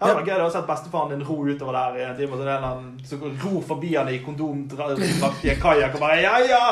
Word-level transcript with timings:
Ja, 0.00 0.06
det 0.06 0.14
var 0.16 0.24
gøy 0.30 0.42
å 0.46 0.50
se 0.52 0.60
bestefaren 0.64 1.10
din 1.12 1.24
ro 1.28 1.34
utover 1.44 1.76
der 1.76 1.98
i 2.00 2.04
en 2.08 2.16
time. 2.16 2.32
og 2.32 2.38
Så 2.40 2.46
er 2.48 2.54
en 2.56 2.64
eller 3.12 3.42
ror 3.44 3.62
forbi 3.68 3.90
han 3.96 4.08
i 4.08 4.18
kondomdrakt 4.24 5.44
i 5.44 5.50
en 5.52 5.60
kajakk 5.60 5.94
og 5.98 6.00
bare 6.00 6.22
Ja, 6.22 6.38
ja! 6.40 6.62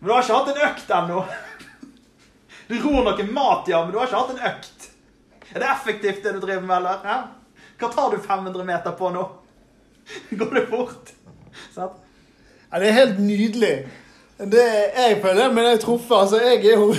Men 0.00 0.08
du 0.08 0.12
har 0.12 0.22
ikke 0.22 0.36
hatt 0.36 0.50
en 0.52 0.64
økt 0.70 0.90
ennå. 1.00 1.24
Du 2.68 2.74
ror 2.82 3.04
noe 3.06 3.24
mat, 3.30 3.68
ja, 3.70 3.78
men 3.84 3.92
du 3.94 3.98
har 4.00 4.08
ikke 4.08 4.20
hatt 4.20 4.30
en 4.34 4.46
økt. 4.50 4.86
Er 5.54 5.62
det 5.62 5.68
effektivt, 5.70 6.24
det 6.24 6.32
du 6.34 6.40
driver 6.42 6.64
med, 6.66 6.76
eller? 6.80 7.04
Ja? 7.06 7.18
Hva 7.78 7.90
tar 7.94 8.10
du 8.10 8.18
500 8.24 8.64
meter 8.66 8.96
på 8.98 9.10
nå? 9.14 9.22
Går 10.40 10.54
det 10.58 10.64
fort? 10.72 11.12
Sant? 11.74 12.00
Ja, 12.72 12.80
det 12.82 12.88
er 12.90 12.96
helt 12.98 13.20
nydelig. 13.22 13.72
Det, 14.36 14.60
er, 14.60 14.90
jeg 15.06 15.20
føler 15.22 15.52
men 15.54 15.64
jeg 15.70 15.80
truffet. 15.86 16.16
Altså, 16.18 16.40
jeg 16.42 16.66
er 16.66 16.82
jo 16.82 16.90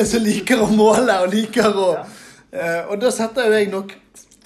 en 0.00 0.08
som 0.08 0.24
liker 0.24 0.64
å 0.64 0.70
måle 0.72 1.20
og 1.22 1.30
liker 1.36 1.68
å 1.70 1.90
Ja. 1.98 2.06
eh, 2.50 2.80
Og 2.90 2.96
da 3.04 3.12
setter 3.14 3.46
jo 3.46 3.58
jeg 3.60 3.68
nok 3.70 3.92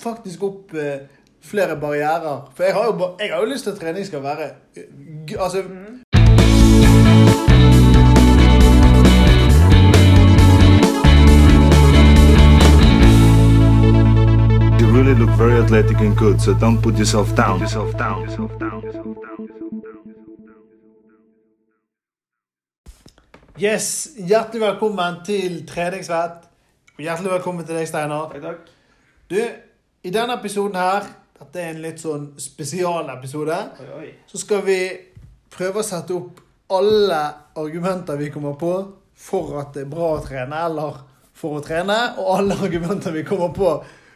faktisk 0.04 0.42
opp 0.46 0.74
eh, 0.74 1.06
flere 1.44 1.76
barrierer. 1.80 2.44
For 2.56 2.64
jeg 2.68 2.76
har 2.76 2.84
jo, 2.92 3.10
jeg 3.20 3.32
har 3.32 3.40
jo 3.44 3.50
lyst 3.52 3.64
til 3.68 3.74
at 3.74 3.80
trening 3.82 4.06
skal 4.06 4.22
være 4.24 4.50
eh, 4.76 4.88
g- 5.28 5.40
Altså 5.40 5.64
You 14.80 14.86
really 14.96 15.14
look 15.14 15.30
very 15.38 15.56
athletic 15.62 15.96
and 16.00 16.16
good, 16.16 16.40
so 16.40 16.52
don't 16.54 16.80
put 16.82 16.98
yourself 16.98 17.34
down. 17.36 17.60
Yourself 17.60 17.96
down. 17.96 18.22
Yourself 18.24 18.52
down. 18.58 18.82
Yourself 18.82 19.16
down. 19.26 19.48
Yes, 23.62 24.08
hjertelig 24.18 24.60
velkommen 24.64 25.20
til 25.26 25.60
Treningsvett. 25.68 26.48
Hjertelig 26.98 27.30
velkommen 27.36 27.66
til 27.66 27.76
deg, 27.78 27.86
Steinar. 27.88 28.32
Takk, 28.32 28.42
takk. 28.42 28.72
Du, 29.30 29.38
i 30.04 30.12
denne 30.12 30.36
episoden 30.36 30.76
her, 30.76 31.06
dette 31.38 31.60
er 31.60 31.72
en 31.72 31.82
litt 31.82 32.02
sånn 32.02 32.26
spesialepisode, 32.40 33.56
så 34.28 34.40
skal 34.40 34.62
vi 34.66 34.78
prøve 35.54 35.80
å 35.80 35.86
sette 35.86 36.12
opp 36.16 36.42
alle 36.74 37.20
argumenter 37.60 38.18
vi 38.20 38.30
kommer 38.32 38.56
på 38.60 38.74
for 39.24 39.58
at 39.62 39.72
det 39.76 39.86
er 39.86 39.90
bra 39.90 40.14
å 40.16 40.22
trene, 40.24 40.60
eller 40.68 40.98
for 41.34 41.58
å 41.58 41.64
trene, 41.64 41.96
og 42.20 42.32
alle 42.38 42.58
argumenter 42.66 43.14
vi 43.14 43.24
kommer 43.26 43.54
på 43.56 43.70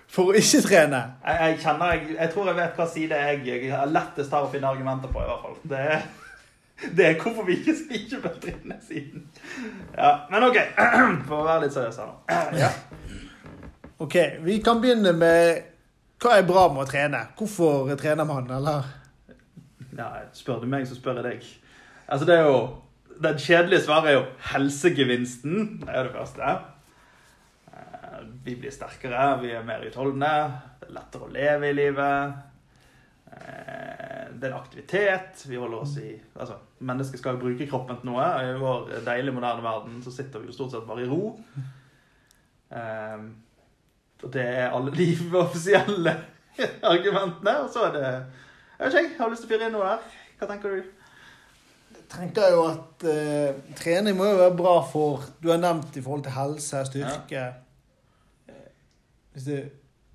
for 0.09 0.33
å 0.33 0.37
ikke 0.37 0.61
trene. 0.65 1.01
Jeg, 1.25 1.41
jeg 1.43 1.57
kjenner, 1.63 1.95
jeg, 1.95 2.15
jeg 2.19 2.33
tror 2.35 2.51
jeg 2.51 2.59
vet 2.59 2.79
hva 2.81 2.87
side 2.93 3.23
jeg, 3.23 3.41
jeg 3.49 3.89
lettest 3.93 4.37
har 4.37 4.45
å 4.47 4.53
finne 4.53 4.71
argumenter 4.71 5.13
på, 5.13 5.23
i 5.23 5.29
hvert 5.29 5.47
fall. 5.47 5.57
Det 5.73 5.81
er, 5.95 6.05
det 7.01 7.09
er 7.09 7.19
hvorfor 7.23 7.49
vi 7.49 7.59
ikke, 7.63 7.77
ikke 8.01 8.23
på 8.25 8.35
trene 8.45 8.79
siden. 8.89 9.25
Ja, 9.97 10.13
men 10.33 10.49
OK. 10.49 10.61
For 11.29 11.41
å 11.41 11.49
være 11.49 11.67
litt 11.67 11.77
seriøs 11.77 12.01
her 12.01 12.13
nå. 12.13 12.21
Ja. 12.65 12.71
Ok, 13.99 14.15
vi 14.47 14.61
kan 14.63 14.79
begynne 14.79 15.11
med 15.19 15.78
hva 16.23 16.33
er 16.39 16.47
bra 16.49 16.65
med 16.73 16.83
å 16.83 16.89
trene? 16.91 17.21
Hvorfor 17.39 17.93
trener 18.01 18.25
man, 18.29 18.49
eller? 18.51 18.85
ja, 19.99 20.09
spør 20.33 20.61
du 20.63 20.67
meg, 20.71 20.87
så 20.87 20.95
spør 20.99 21.21
jeg 21.21 21.25
deg. 21.29 21.47
Altså, 22.09 22.27
det 22.29 22.37
er 22.39 22.45
jo 22.49 22.59
Den 23.21 23.39
kjedelige 23.43 23.83
svaret 23.83 24.11
er 24.13 24.15
jo 24.15 24.27
helsegevinsten. 24.53 25.81
Det 25.83 25.89
er 25.91 26.07
det 26.07 26.13
første. 26.15 26.51
Eh, 27.73 28.21
Vi 28.45 28.55
blir 28.61 28.71
sterkere, 28.71 29.41
vi 29.43 29.51
er 29.59 29.65
mer 29.67 29.83
utholdende. 29.89 30.31
Det 30.81 30.87
er 30.89 30.95
lettere 30.95 31.27
å 31.27 31.33
leve 31.35 31.69
i 31.71 31.75
livet. 31.75 32.37
Eh, 33.33 34.29
Det 34.39 34.47
er 34.47 34.53
en 34.53 34.61
aktivitet. 34.61 35.43
Vi 35.51 35.57
holder 35.59 35.79
oss 35.83 35.97
i 35.99 36.13
Altså, 36.39 36.55
mennesket 36.81 37.19
skal 37.19 37.35
jo 37.35 37.43
bruke 37.43 37.67
kroppen 37.67 37.97
til 37.99 38.11
noe. 38.13 38.23
I 38.39 38.55
vår 38.61 39.01
deilige, 39.05 39.35
moderne 39.35 39.63
verden 39.67 39.99
så 40.03 40.13
sitter 40.15 40.39
vi 40.39 40.47
jo 40.47 40.53
stort 40.55 40.71
sett 40.77 40.87
bare 40.87 41.03
i 41.03 41.09
ro. 41.11 41.35
Eh, 44.19 44.25
Og 44.27 44.33
det 44.35 44.43
er 44.45 44.71
alle 44.75 44.91
de 44.93 45.09
offisielle 45.45 46.17
argumentene. 46.83 47.57
Og 47.63 47.71
så 47.71 47.85
er 47.89 47.93
det 47.93 48.05
Jeg 48.05 48.87
vet 48.87 48.95
ikke, 48.95 49.11
jeg 49.15 49.19
har 49.21 49.31
lyst 49.31 49.43
til 49.45 49.49
å 49.49 49.53
fyre 49.57 49.67
inn 49.69 49.73
noe 49.77 49.85
der. 49.87 49.99
Hva 50.39 50.47
tenker 50.53 50.71
du? 50.71 50.83
Jeg 51.99 52.05
tenker 52.13 52.51
jo 52.55 52.63
at 52.71 53.05
eh, 53.05 53.55
trening 53.77 54.17
må 54.17 54.25
jo 54.31 54.37
være 54.39 54.57
bra 54.57 54.77
for 54.89 55.25
Du 55.43 55.51
har 55.51 55.59
nevnt 55.61 55.97
i 55.97 56.03
forhold 56.03 56.23
til 56.25 56.33
helse, 56.33 56.85
styrke 56.89 57.35
ja. 57.37 57.49
Hvis 59.35 59.45
det 59.45 59.59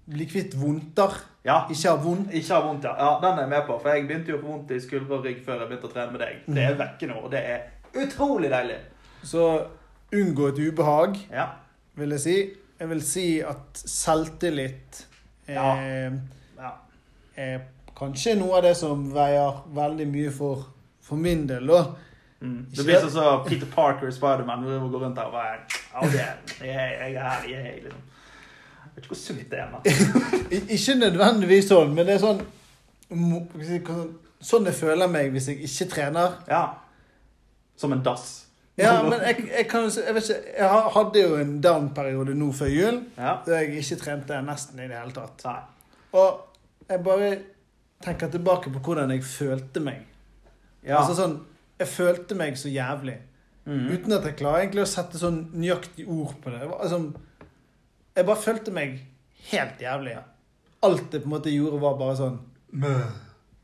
blir 0.09 0.28
kvitt 0.28 0.56
vondter, 0.59 1.13
Ja. 1.46 1.62
ikke 1.72 1.90
har 1.90 2.00
vondt 2.03 2.34
Ikke 2.36 2.53
ha 2.53 2.59
vondt, 2.66 2.84
ja. 2.84 2.94
ja. 2.97 3.12
Den 3.22 3.38
er 3.38 3.42
jeg 3.46 3.50
med 3.53 3.62
på. 3.68 3.78
For 3.80 3.90
jeg 3.94 4.08
begynte 4.08 4.31
jo 4.34 4.40
på 4.42 4.47
vondt 4.52 4.72
i 4.75 4.80
skulder 4.84 5.16
og 5.19 5.24
rygg 5.25 5.40
før 5.46 5.59
jeg 5.62 5.69
begynte 5.69 5.88
å 5.88 5.94
trene 5.94 6.12
med 6.12 6.19
deg. 6.24 6.42
Det 6.56 6.63
er 6.66 6.75
vekke 6.80 7.08
nå, 7.12 7.22
og 7.24 7.31
det 7.31 7.44
er 7.53 8.03
utrolig 8.03 8.50
deilig. 8.52 8.80
Så 9.24 9.46
unngå 10.13 10.47
et 10.52 10.59
ubehag, 10.59 11.18
Ja. 11.31 11.46
vil 11.96 12.09
jeg 12.18 12.19
si. 12.19 12.36
Jeg 12.83 12.89
vil 12.91 13.01
si 13.07 13.27
at 13.39 13.79
selvtillit 13.79 15.05
Ja. 15.47 15.75
eh, 15.79 16.13
ja. 16.57 16.71
er 17.35 17.61
kanskje 17.95 18.33
noe 18.35 18.57
av 18.57 18.66
det 18.66 18.73
som 18.75 19.05
veier 19.13 19.61
veldig 19.71 20.07
mye 20.07 20.31
for, 20.35 20.66
for 20.99 21.16
min 21.16 21.45
del, 21.47 21.67
da. 21.67 21.85
Mm. 22.41 22.66
Det 22.75 22.83
blir 22.83 22.99
sånn 22.99 23.13
som 23.13 23.45
Peter 23.45 23.69
Parker 23.71 24.09
i 24.09 24.11
Spiderman. 24.11 24.66
Hvor 24.67 24.89
går 24.91 25.05
rundt 25.05 25.21
her 25.21 25.29
og 25.29 25.38
bare 25.38 25.61
oh, 25.95 26.11
yeah, 26.11 26.35
er, 26.59 26.67
jeg, 26.67 27.16
er 27.16 27.23
her, 27.23 27.47
jeg 27.47 27.61
er 27.61 27.79
liksom. 27.85 28.03
Jeg 28.83 28.91
vet 28.97 29.05
ikke 29.05 29.13
hvor 29.13 29.21
sunt 29.21 29.51
det 29.53 29.59
er. 29.63 29.69
Ikke 30.75 31.00
nødvendigvis 31.00 31.71
sånn, 31.71 31.95
men 31.95 32.05
det 32.09 32.17
er 32.17 32.21
sånn 32.27 32.44
Sånn 34.44 34.67
jeg 34.67 34.75
føler 34.75 35.07
meg 35.07 35.31
hvis 35.31 35.47
jeg 35.47 35.63
ikke 35.63 35.85
trener. 35.95 36.35
Ja. 36.50 36.65
Som 37.79 37.95
en 37.95 38.03
dass. 38.03 38.50
Ja, 38.78 39.03
men 39.06 39.19
jeg, 39.22 39.44
jeg 39.51 39.67
kan 39.69 39.84
Jeg 39.85 40.13
vet 40.16 40.29
ikke 40.29 40.53
Jeg 40.57 40.69
hadde 40.95 41.22
jo 41.22 41.35
en 41.38 41.51
down-periode 41.61 42.34
nå 42.35 42.47
før 42.57 42.72
jul, 42.73 43.01
Ja. 43.17 43.35
der 43.45 43.59
jeg 43.61 43.84
ikke 43.84 44.00
trente 44.01 44.39
nesten 44.41 44.79
i 44.81 44.88
det 44.89 44.97
hele 44.97 45.13
tatt. 45.13 45.44
Nei. 45.45 45.59
Og 46.13 46.39
jeg 46.89 47.03
bare 47.06 47.28
tenker 48.03 48.31
tilbake 48.33 48.72
på 48.73 48.79
hvordan 48.88 49.12
jeg 49.13 49.23
følte 49.23 49.79
meg. 49.83 50.01
Ja. 50.83 50.97
Altså 51.03 51.13
sånn 51.22 51.35
Jeg 51.79 51.88
følte 51.88 52.35
meg 52.35 52.57
så 52.57 52.69
jævlig. 52.72 53.17
Mm. 53.66 53.85
Uten 53.94 54.12
at 54.17 54.25
jeg 54.28 54.35
klarer 54.41 54.63
egentlig 54.66 54.83
å 54.83 54.89
sette 54.91 55.17
sånn 55.22 55.38
nøyaktig 55.53 56.07
ord 56.12 56.33
på 56.44 56.51
det. 56.51 56.66
Var, 56.67 56.79
Altså, 56.83 57.13
jeg 58.16 58.25
bare 58.25 58.41
følte 58.41 58.72
meg 58.75 58.97
helt 59.51 59.79
jævlig. 59.81 60.17
Alt 60.83 61.13
jeg 61.13 61.22
på 61.23 61.29
en 61.29 61.33
måte 61.38 61.53
gjorde, 61.53 61.79
var 61.81 61.95
bare 62.01 62.16
sånn 62.19 62.39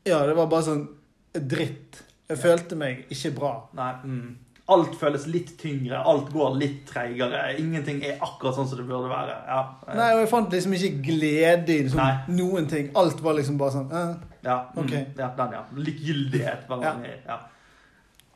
Ja, 0.06 0.22
det 0.26 0.36
var 0.38 0.46
bare 0.46 0.64
sånn 0.70 0.86
dritt. 1.34 2.00
Jeg 2.30 2.38
følte 2.38 2.76
meg 2.78 3.04
ikke 3.10 3.34
bra. 3.36 3.52
Nei. 3.76 3.90
Mm. 4.04 4.38
Alt 4.70 4.94
føles 5.00 5.26
litt 5.30 5.54
tyngre, 5.58 5.98
alt 6.06 6.28
går 6.30 6.56
litt 6.60 6.82
treigere. 6.88 7.42
Ingenting 7.58 8.02
er 8.06 8.20
akkurat 8.22 8.54
sånn 8.54 8.68
som 8.70 8.78
det 8.78 8.86
burde 8.88 9.10
være. 9.10 9.36
Ja. 9.48 9.62
Nei, 9.98 10.10
og 10.14 10.22
jeg 10.22 10.30
fant 10.30 10.54
liksom 10.54 10.76
ikke 10.78 10.92
glede 11.08 11.74
i 11.74 11.84
liksom, 11.88 12.02
noen 12.36 12.68
ting. 12.70 12.92
Alt 13.00 13.22
var 13.24 13.38
liksom 13.38 13.58
bare 13.60 13.76
sånn 13.78 13.90
eh. 13.90 14.12
Ja, 14.46 14.60
mm, 14.76 14.92
ja 15.18 15.32
den, 15.36 15.56
ja. 15.58 15.64
Likegyldighet. 15.76 16.64
var 16.70 16.86
Ja. 16.86 16.94
Ja. 17.26 17.40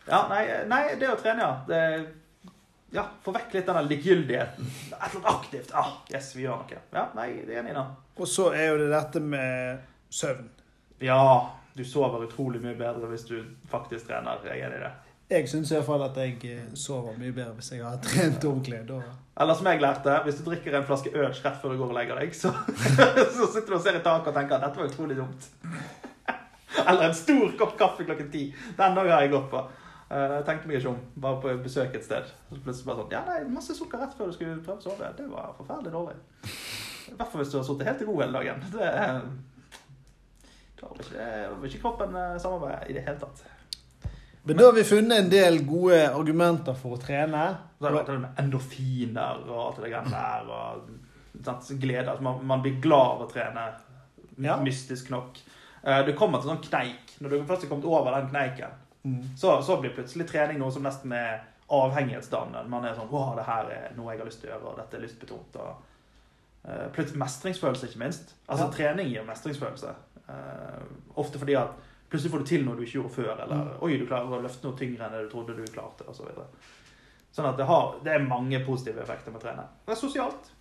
ja, 0.09 0.21
nei, 0.29 0.43
nei, 0.69 0.83
det 1.01 1.09
å 1.13 1.17
trene, 1.21 1.47
ja. 1.47 1.55
Det, 1.69 2.53
ja, 2.95 3.07
Få 3.23 3.33
vekk 3.35 3.57
litt 3.57 3.67
den 3.67 3.89
likegyldigheten. 3.89 4.67
Et 4.67 4.93
eller 4.99 5.17
annet 5.17 5.31
aktivt. 5.33 5.73
Ah, 5.75 5.97
yes, 6.13 6.35
vi 6.37 6.45
gjør 6.45 6.61
noe. 6.63 6.83
Ja, 6.95 7.09
nei, 7.17 7.31
det 7.43 7.57
er 7.57 7.63
enig 7.63 7.73
i 7.73 7.79
det. 7.79 7.87
Og 8.19 8.31
så 8.31 8.51
er 8.55 8.69
jo 8.69 8.77
det 8.85 8.91
dette 8.93 9.23
med 9.23 9.87
søvn. 10.15 10.51
Ja, 11.03 11.23
du 11.75 11.83
sover 11.85 12.23
utrolig 12.29 12.61
mye 12.63 12.77
bedre 12.79 13.11
hvis 13.11 13.27
du 13.27 13.39
faktisk 13.71 14.07
trener. 14.11 14.45
Jeg 14.47 14.61
er 14.61 14.69
enig 14.69 14.79
i 14.79 14.85
det. 14.85 14.93
Jeg 15.31 15.49
syns 15.49 15.71
iallfall 15.73 16.03
at 16.05 16.17
jeg 16.21 16.35
eh, 16.53 16.65
sover 16.77 17.15
mye 17.19 17.33
bedre 17.33 17.55
hvis 17.59 17.71
jeg 17.73 17.85
har 17.85 17.97
trent 18.05 18.45
ordentlig. 18.45 18.83
Da. 18.89 18.99
Eller 19.41 19.55
som 19.59 19.67
jeg 19.71 19.81
lærte, 19.81 20.19
hvis 20.27 20.37
du 20.41 20.45
drikker 20.51 20.77
en 20.79 20.85
flaske 20.87 21.11
øl 21.15 21.31
rett 21.33 21.61
før 21.63 21.73
du 21.73 21.79
går 21.81 21.93
og 21.95 21.97
legger 21.97 22.21
deg, 22.21 22.35
så, 22.37 22.53
så 23.39 23.49
sitter 23.55 23.71
du 23.73 23.79
og 23.79 23.83
ser 23.87 23.97
i 23.99 24.03
taket 24.05 24.29
og 24.31 24.37
tenker 24.37 24.59
at 24.59 24.67
dette 24.69 24.83
var 24.83 24.91
utrolig 24.93 25.17
dumt. 25.19 25.49
Eller 26.89 27.09
en 27.09 27.15
stor 27.17 27.55
kopp 27.59 27.75
kaffe 27.81 28.05
klokken 28.05 28.29
ti. 28.35 28.45
Den 28.77 28.95
dagen 28.99 29.13
har 29.15 29.25
jeg 29.25 29.33
gått 29.33 29.49
på. 29.53 29.63
Eh, 30.11 30.35
Jeg 30.37 30.45
tenkte 30.51 30.69
meg 30.69 30.77
ikke 30.81 30.93
om. 30.93 31.01
Bare 31.25 31.41
på 31.41 31.57
besøk 31.65 31.95
et 31.97 32.05
sted. 32.05 32.29
Så 32.51 32.61
plutselig 32.61 32.89
bare 32.91 33.01
sånn 33.05 33.15
Ja, 33.17 33.23
nei, 33.31 33.41
masse 33.55 33.77
sukker 33.79 34.03
rett 34.05 34.15
før 34.19 34.29
du 34.29 34.37
skulle 34.37 34.61
prøve 34.67 34.83
å 34.83 34.87
sove. 34.91 35.11
Det 35.17 35.27
var 35.31 35.55
forferdelig 35.57 35.95
dårlig. 35.95 36.17
I 37.09 37.17
hvert 37.17 37.31
fall 37.33 37.41
hvis 37.43 37.53
du 37.55 37.59
har 37.61 37.67
sittet 37.69 37.89
helt 37.89 38.03
i 38.05 38.09
ro 38.11 38.19
hele 38.21 38.37
dagen. 38.41 38.63
Det 38.75 38.93
Da 40.81 40.91
vil 40.93 41.05
ikke, 41.07 41.69
ikke 41.71 41.83
kroppen 41.87 42.17
eh, 42.19 42.35
samarbeide 42.43 42.91
i 42.91 42.97
det 42.99 43.05
hele 43.07 43.21
tatt. 43.23 43.45
Men 44.47 44.57
da 44.61 44.65
har 44.67 44.73
vi 44.77 44.85
funnet 44.85 45.19
en 45.19 45.31
del 45.33 45.59
gode 45.65 46.03
argumenter 46.13 46.75
for 46.77 46.97
å 46.97 47.01
trene. 47.01 47.45
Så 47.81 47.89
er 47.89 48.05
det 48.05 48.19
med 48.21 48.41
endorfiner 48.43 49.39
og 49.49 49.59
alt 49.63 49.79
det 49.81 49.91
greiene 49.93 50.11
der. 50.13 50.51
Og 50.53 51.45
sant, 51.47 51.71
glede. 51.81 52.11
Altså 52.13 52.23
man, 52.27 52.43
man 52.47 52.63
blir 52.65 52.77
glad 52.85 53.15
av 53.17 53.25
å 53.25 53.31
trene. 53.33 53.65
Ja. 54.45 54.59
Mystisk 54.61 55.09
nok. 55.15 55.39
Eh, 55.83 56.03
Du 56.07 56.13
kommer 56.19 56.41
til 56.43 56.51
en 56.51 56.57
sånn 56.59 56.67
kneik. 56.69 57.17
Når 57.21 57.31
du 57.31 57.45
først 57.49 57.63
har 57.65 57.71
kommet 57.73 57.85
over 57.89 58.19
den 58.21 58.31
kneiken, 58.33 58.81
Mm. 59.05 59.21
så, 59.37 59.59
så 59.63 59.75
blir 59.83 59.93
plutselig 59.93 60.25
trening 60.31 60.57
noe 60.59 60.73
som 60.73 60.81
nesten 60.83 61.13
er 61.13 61.43
avhengighetsdannende. 61.69 62.63
Man 62.73 62.87
er 62.89 62.95
sånn 62.97 63.11
Å, 63.13 63.25
det 63.37 63.43
her 63.45 63.67
er 63.75 63.91
noe 63.99 64.15
jeg 64.15 64.23
har 64.23 64.29
lyst 64.31 64.41
til 64.41 64.49
å 64.49 64.53
gjøre, 64.55 64.71
og 64.71 64.79
dette 64.79 64.97
er 64.97 65.03
lystbetont. 65.03 65.59
Og, 65.61 65.83
eh, 66.65 66.87
plutselig 66.97 67.21
mestringsfølelse, 67.21 67.91
ikke 67.91 68.01
minst. 68.01 68.33
Altså 68.49 68.65
Ja. 68.65 68.71
trening 68.73 69.11
gir 69.13 69.27
mestringsfølelse. 69.29 69.93
Uh, 70.25 70.81
ofte 71.21 71.37
fordi 71.39 71.53
at 71.61 71.77
plutselig 72.15 72.33
får 72.33 72.43
du 72.45 72.49
til 72.53 72.65
noe 72.65 72.79
du 72.79 72.83
ikke 72.87 73.01
gjorde 73.01 73.15
før, 73.19 73.33
eller 73.45 73.57
Mm. 73.65 73.75
oi, 73.83 73.97
du 73.99 74.07
klarer 74.07 74.31
å 74.39 74.43
løfte 74.47 74.65
noe 74.69 74.79
tyngre 74.79 75.05
enn 75.09 75.13
det 75.19 75.25
du 75.27 75.31
trodde 75.35 75.57
du 75.59 75.65
klarte, 75.75 76.07
og 76.09 76.15
så. 76.17 76.31
Sånn 77.35 77.49
at 77.51 77.57
det, 77.59 77.67
har, 77.67 77.97
det 78.07 78.13
er 78.15 78.29
mange 78.31 78.61
positive 78.65 79.03
effekter 79.03 79.33
med 79.35 79.41
å 79.43 79.45
trene. 79.45 79.65
Det 79.87 79.93
er 79.97 79.99
sosialt. 79.99 80.53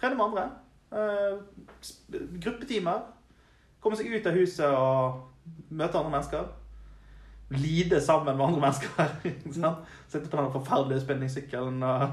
Trene 0.00 0.16
med 0.18 0.26
andre. 0.26 0.48
Uh, 0.92 1.38
gruppetimer. 2.42 3.04
Komme 3.82 3.96
seg 3.98 4.10
ut 4.12 4.26
av 4.26 4.34
huset 4.36 4.66
og 4.74 5.22
møte 5.70 5.98
andre 5.98 6.12
mennesker. 6.16 6.50
Lide 7.52 8.00
sammen 8.02 8.36
med 8.36 8.46
andre 8.46 8.60
mennesker. 8.66 9.78
Sitte 10.12 10.28
på 10.30 10.36
den 10.40 10.52
forferdelige 10.54 11.02
spinningsykkelen 11.04 11.82
og 11.86 12.08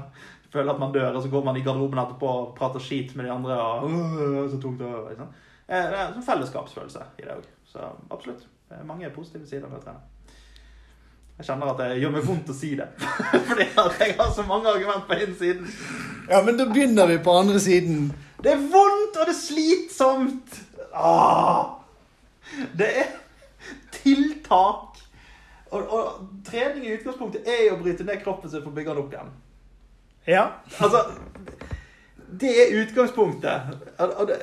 føle 0.50 0.72
at 0.74 0.80
man 0.82 0.92
dør, 0.94 1.14
og 1.18 1.22
så 1.24 1.30
går 1.32 1.44
man 1.46 1.56
i 1.58 1.62
garderoben 1.66 2.00
etterpå 2.02 2.30
og 2.40 2.50
prater 2.58 2.82
skit 2.82 3.14
med 3.16 3.26
de 3.28 3.32
andre. 3.34 3.56
og 3.60 3.84
«Åh, 3.86 4.48
så 4.50 4.58
tungt, 4.62 4.82
og, 4.82 5.10
sant? 5.16 5.36
Eh, 5.70 5.84
Det 5.90 5.98
er 5.98 6.14
en 6.16 6.22
fellesskapsfølelse 6.26 7.04
i 7.18 7.26
det 7.26 7.36
òg. 7.36 7.44
Så 7.72 7.90
absolutt. 8.10 8.46
Det 8.68 8.78
er 8.78 8.86
mange 8.86 9.10
positive 9.14 9.46
sider 9.46 9.68
ved 9.68 9.78
å 9.78 9.84
trene. 9.84 10.00
Jeg 11.40 11.46
kjenner 11.48 11.70
at 11.72 11.78
det 11.80 12.00
gjør 12.02 12.10
meg 12.12 12.24
vondt 12.26 12.50
å 12.52 12.54
si 12.54 12.74
det. 12.76 12.86
Fordi 13.48 13.66
at 13.80 14.02
jeg 14.02 14.16
har 14.18 14.32
så 14.36 14.42
mange 14.44 14.68
argument 14.68 15.06
på 15.08 15.16
innsiden. 15.16 15.68
siden. 15.70 16.26
Ja, 16.28 16.42
men 16.44 16.58
da 16.58 16.66
begynner 16.68 17.08
vi 17.08 17.16
på 17.24 17.32
andre 17.32 17.60
siden. 17.62 18.10
Det 18.42 18.52
er 18.52 18.60
vondt, 18.74 19.16
og 19.16 19.30
det 19.30 19.32
er 19.32 19.38
slitsomt. 19.38 20.60
Åh. 20.90 21.64
det 22.76 22.90
er 23.04 23.10
tiltak. 23.94 25.00
Og, 25.70 25.86
og 25.86 26.28
trening 26.44 26.84
i 26.86 26.96
utgangspunktet 26.98 27.46
er 27.46 27.68
å 27.70 27.78
bryte 27.80 28.04
ned 28.04 28.20
kroppen 28.24 28.50
sin 28.50 28.64
for 28.64 28.72
å 28.72 28.76
bygge 28.76 28.90
den 28.90 29.02
opp 29.04 29.14
igjen. 29.14 29.34
Ja. 30.26 30.44
Altså, 30.82 31.04
det 32.42 32.50
er 32.64 32.76
utgangspunktet. 32.82 33.78
Og 34.02 34.26
det, 34.28 34.40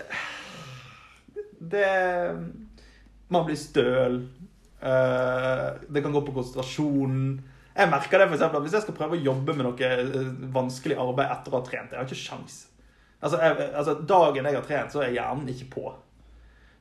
det 1.59 1.89
Man 3.33 3.45
blir 3.47 3.59
støl. 3.59 4.21
Eh, 4.79 5.68
det 5.89 6.03
kan 6.03 6.13
gå 6.13 6.21
på 6.21 6.35
konsentrasjonen. 6.35 7.29
Jeg 7.77 7.91
merker 7.91 8.19
det 8.19 8.27
for 8.29 8.38
eksempel, 8.38 8.63
Hvis 8.65 8.74
jeg 8.74 8.85
skal 8.88 8.95
prøve 8.97 9.18
å 9.18 9.21
jobbe 9.21 9.53
med 9.53 9.68
noe 9.68 9.91
eh, 9.91 10.31
vanskelig 10.53 10.97
arbeid 10.97 11.29
etter 11.29 11.53
å 11.53 11.59
ha 11.59 11.65
trent 11.65 11.94
Jeg 11.94 12.00
har 12.00 12.07
ikke 12.07 12.19
sjans. 12.24 12.56
Altså, 13.21 13.38
altså, 13.41 13.97
Dagen 14.07 14.45
jeg 14.45 14.57
har 14.57 14.65
trent, 14.65 14.94
så 14.94 15.03
er 15.03 15.15
hjernen 15.15 15.50
ikke 15.53 15.69
på. 15.74 15.85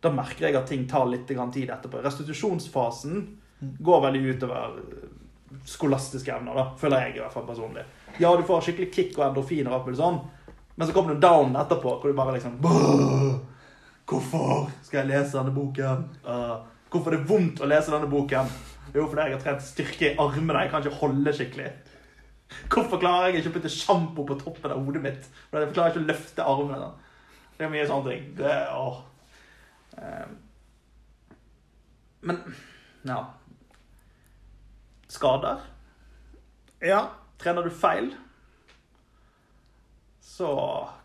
Da 0.04 0.12
merker 0.12 0.48
jeg 0.48 0.58
at 0.58 0.69
ting 0.69 0.87
tar 0.88 1.08
litt 1.08 1.26
tid 1.28 1.70
etterpå. 1.72 2.02
Restitusjonsfasen 2.04 3.22
går 3.60 4.02
veldig 4.04 4.34
utover 4.37 4.75
skolastiske 5.64 6.32
evner, 6.32 6.54
da, 6.54 6.64
føler 6.78 7.06
jeg 7.06 7.16
i 7.16 7.20
hvert 7.22 7.32
fall 7.32 7.46
personlig. 7.48 7.84
Ja, 8.20 8.32
du 8.37 8.44
får 8.46 8.66
skikkelig 8.66 8.90
kick 8.93 9.19
og 9.19 9.28
endorfiner, 9.31 9.72
og 9.72 9.88
alt 9.88 9.98
sånn, 9.98 10.19
men 10.76 10.88
så 10.88 10.94
kommer 10.94 11.14
du 11.14 11.22
down 11.22 11.56
etterpå, 11.56 11.96
hvor 12.00 12.12
du 12.12 12.16
bare 12.16 12.37
liksom 12.37 12.58
«Åh, 12.60 13.38
Hvorfor 14.06 14.70
skal 14.87 15.03
jeg 15.03 15.11
lese 15.11 15.35
denne 15.38 15.55
boken? 15.55 16.05
Uh, 16.23 16.62
hvorfor 16.93 17.11
er 17.12 17.19
det 17.19 17.29
vondt 17.29 17.62
å 17.62 17.69
lese 17.70 17.91
denne 17.94 18.11
boken? 18.11 18.50
Jo, 18.94 19.08
fordi 19.08 19.25
jeg 19.26 19.35
har 19.35 19.43
trent 19.43 19.64
styrke 19.67 20.12
i 20.12 20.17
armene. 20.23 20.62
Jeg 20.62 20.73
kan 20.73 20.85
ikke 20.85 21.00
holde 21.00 21.35
skikkelig. 21.35 21.73
Hvorfor 22.70 23.00
klarer 23.03 23.32
jeg 23.32 23.41
ikke 23.41 23.50
å 23.50 23.56
putte 23.56 23.73
sjampo 23.73 24.25
på 24.29 24.38
toppen 24.38 24.70
av 24.70 24.85
hodet 24.87 25.03
mitt? 25.03 25.26
Fordi 25.50 25.67
jeg 25.67 25.75
klarer 25.75 25.94
ikke 25.94 26.05
å 26.05 26.11
løfte 26.12 26.47
armene. 26.47 26.91
Det 27.56 27.67
er 27.67 27.73
mye 27.73 27.88
sånne 27.88 28.12
ting. 28.12 28.29
Det 28.38 28.55
åh. 28.76 29.00
Eh, 29.97 30.26
Men 32.26 32.41
ja 33.06 33.20
Skader. 35.08 35.61
Ja. 36.82 37.06
Trener 37.38 37.67
du 37.67 37.70
feil, 37.70 38.14
så 40.25 40.49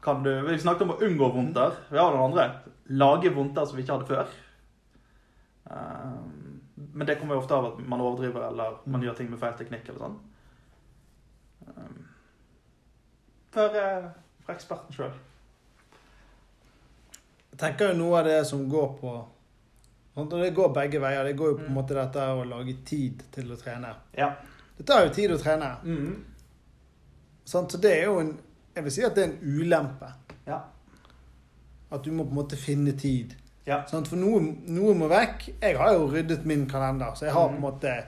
kan 0.02 0.24
du 0.24 0.30
Vi 0.48 0.60
snakket 0.60 0.86
om 0.86 0.94
å 0.94 1.02
unngå 1.04 1.28
vondter. 1.36 1.76
Vi 1.90 2.00
har 2.00 2.16
noen 2.16 2.32
andre. 2.32 2.46
Lage 2.92 3.30
vondter 3.36 3.66
som 3.66 3.78
vi 3.78 3.84
ikke 3.86 3.96
hadde 3.98 4.10
før. 4.10 4.32
Um, 5.72 6.62
men 6.94 7.08
det 7.08 7.16
kommer 7.20 7.36
jo 7.38 7.42
ofte 7.44 7.56
av 7.56 7.66
at 7.70 7.82
man 7.88 8.02
overdriver 8.04 8.48
eller 8.50 8.80
man 8.92 9.04
gjør 9.06 9.16
ting 9.20 9.30
med 9.32 9.40
feil 9.40 9.54
teknikk. 9.60 9.90
eller 9.90 10.00
sånn. 10.00 10.18
Um, 11.68 12.08
for, 13.52 13.76
eh, 13.76 14.08
for 14.46 14.54
eksperten 14.56 14.96
sjøl. 14.96 15.12
Jeg 17.52 17.60
tenker 17.60 17.92
jo 17.92 17.98
noe 18.00 18.20
av 18.20 18.26
det 18.26 18.40
som 18.48 18.64
går 18.72 18.98
på 19.02 19.14
Og 20.16 20.28
det 20.30 20.50
går 20.56 20.74
begge 20.76 21.00
veier. 21.00 21.24
Det 21.24 21.38
går 21.40 21.50
jo 21.50 21.56
på 21.56 21.66
en 21.66 21.68
Mm. 21.72 21.74
måte 21.78 21.96
dette 21.96 22.20
å 22.20 22.44
lage 22.44 22.74
tid 22.86 23.24
til 23.32 23.52
å 23.52 23.56
trene. 23.56 23.94
Ja. 24.18 24.34
Det 24.78 24.86
tar 24.86 25.06
jo 25.06 25.14
tid 25.14 25.32
å 25.32 25.38
trene. 25.40 25.70
Mm. 25.84 26.26
Sant? 27.46 27.72
Så 27.72 27.78
det 27.82 27.92
er 28.00 28.06
jo 28.06 28.20
en 28.20 28.38
Jeg 28.76 28.84
vil 28.84 28.92
si 28.92 29.02
at 29.04 29.16
det 29.16 29.24
er 29.24 29.32
en 29.32 29.40
ulempe. 29.62 30.14
Ja. 30.48 30.62
At 31.92 32.04
du 32.04 32.12
må 32.12 32.24
på 32.24 32.30
en 32.30 32.36
måte 32.36 32.56
finne 32.58 32.92
tid. 32.98 33.36
Ja. 33.68 33.84
Sånn, 33.86 34.06
For 34.08 34.16
noe, 34.16 34.40
noe 34.68 34.94
må 34.96 35.08
vekk. 35.12 35.50
Jeg 35.62 35.78
har 35.78 35.94
jo 35.94 36.08
ryddet 36.12 36.46
min 36.46 36.66
kalender, 36.68 37.14
så 37.16 37.26
jeg 37.26 37.34
har 37.34 37.48
på 37.50 37.54
en 37.56 37.60
Mhm. 37.62 37.62
måte 37.62 38.04